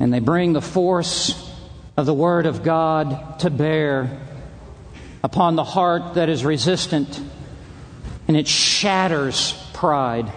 [0.00, 1.52] and they bring the force
[1.96, 4.20] of the Word of God to bear
[5.22, 7.20] upon the heart that is resistant,
[8.28, 10.30] and it shatters pride,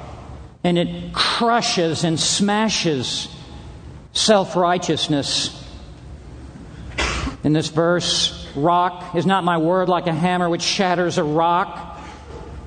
[0.64, 3.28] and it crushes and smashes
[4.14, 5.58] self righteousness.
[7.44, 12.00] In this verse, rock is not my word like a hammer which shatters a rock.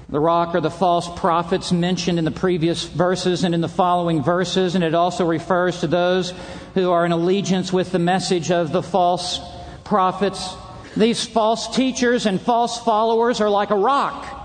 [0.09, 4.23] The rock are the false prophets mentioned in the previous verses and in the following
[4.23, 6.33] verses, and it also refers to those
[6.75, 9.41] who are in allegiance with the message of the false
[9.85, 10.55] prophets.
[10.97, 14.43] These false teachers and false followers are like a rock.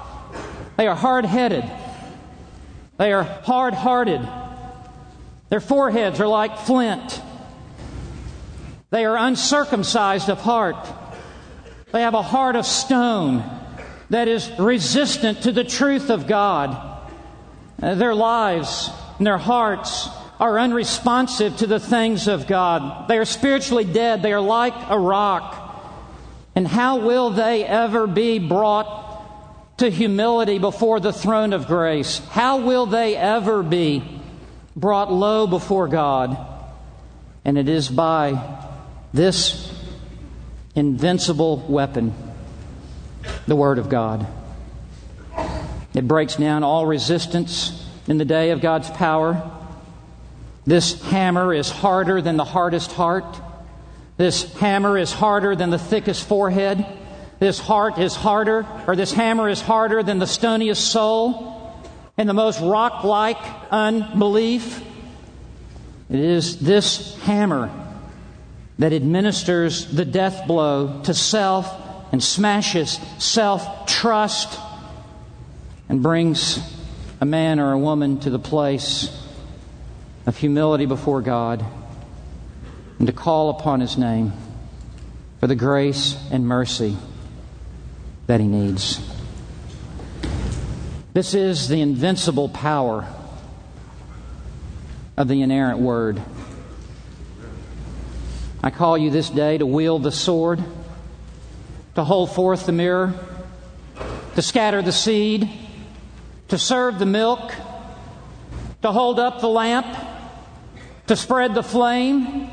[0.78, 1.64] They are hard headed.
[3.00, 4.28] They are hard hearted.
[5.50, 7.22] Their foreheads are like flint.
[8.89, 10.76] They are uncircumcised of heart.
[11.93, 13.50] They have a heart of stone
[14.10, 17.00] that is resistant to the truth of God.
[17.82, 23.08] Uh, their lives and their hearts are unresponsive to the things of God.
[23.08, 24.22] They are spiritually dead.
[24.22, 25.56] They are like a rock.
[26.54, 29.09] And how will they ever be brought
[29.80, 32.20] to humility before the throne of grace?
[32.30, 34.22] How will they ever be
[34.76, 36.38] brought low before God?
[37.44, 38.58] And it is by
[39.14, 39.74] this
[40.76, 42.14] invincible weapon,
[43.48, 44.28] the Word of God.
[45.94, 49.52] It breaks down all resistance in the day of God's power.
[50.66, 53.40] This hammer is harder than the hardest heart.
[54.18, 56.86] This hammer is harder than the thickest forehead.
[57.40, 61.48] This heart is harder, or this hammer is harder than the stoniest soul.
[62.18, 63.38] and the most rock like
[63.72, 64.84] unbelief.
[66.10, 67.72] It is this hammer
[68.78, 71.74] that administers the death blow to self
[72.12, 74.60] and smashes self trust
[75.88, 76.60] and brings
[77.22, 79.10] a man or a woman to the place
[80.26, 81.64] of humility before God
[82.98, 84.34] and to call upon His name
[85.40, 86.98] for the grace and mercy
[88.30, 89.02] that he needs.
[91.14, 93.12] This is the invincible power
[95.18, 96.22] of the inerrant word.
[98.62, 100.64] I call you this day to wield the sword,
[101.96, 103.16] to hold forth the mirror,
[104.36, 105.50] to scatter the seed,
[106.50, 107.52] to serve the milk,
[108.84, 109.88] to hold up the lamp,
[111.08, 112.52] to spread the flame,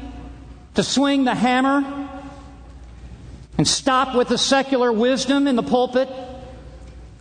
[0.74, 1.95] to swing the hammer
[3.58, 6.08] and stop with the secular wisdom in the pulpit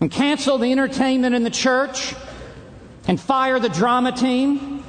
[0.02, 2.14] and cancel the entertainment in the church
[3.08, 4.84] and fire the drama team.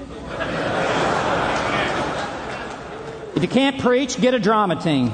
[3.36, 5.12] if you can't preach, get a drama team.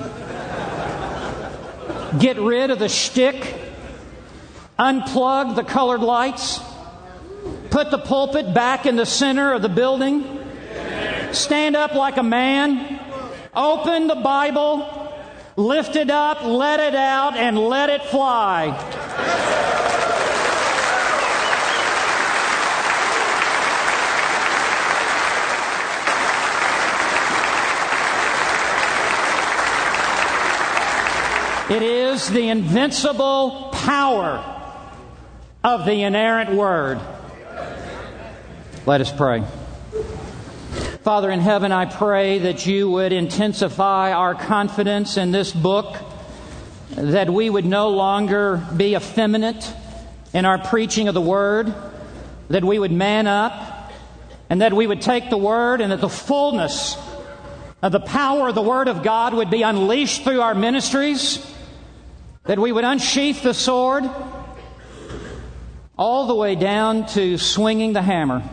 [2.18, 3.57] Get rid of the shtick.
[4.78, 6.61] Unplug the colored lights.
[7.70, 10.24] Put the pulpit back in the center of the building.
[11.33, 13.01] Stand up like a man.
[13.55, 15.02] Open the Bible
[15.57, 18.69] Lift it up, let it out, and let it fly.
[31.71, 34.45] It is the invincible power
[35.65, 36.99] of the inerrant word.
[38.85, 39.45] Let us pray.
[41.03, 45.97] Father in heaven, I pray that you would intensify our confidence in this book,
[46.91, 49.69] that we would no longer be effeminate
[50.33, 51.75] in our preaching of the word,
[52.51, 53.91] that we would man up,
[54.49, 56.97] and that we would take the word and that the fullness
[57.83, 61.45] of the power of the word of God would be unleashed through our ministries,
[62.45, 64.09] that we would unsheath the sword
[65.99, 68.49] all the way down to swinging the hammer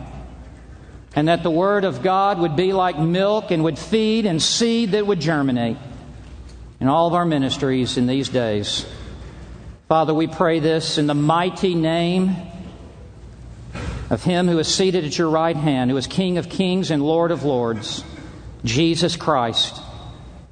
[1.14, 4.92] and that the Word of God would be like milk and would feed and seed
[4.92, 5.76] that would germinate
[6.78, 8.86] in all of our ministries in these days.
[9.88, 12.36] Father, we pray this in the mighty name
[14.08, 17.02] of Him who is seated at your right hand, who is King of kings and
[17.02, 18.04] Lord of lords,
[18.64, 19.80] Jesus Christ.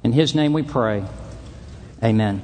[0.03, 1.05] In His name we pray.
[2.03, 2.43] Amen.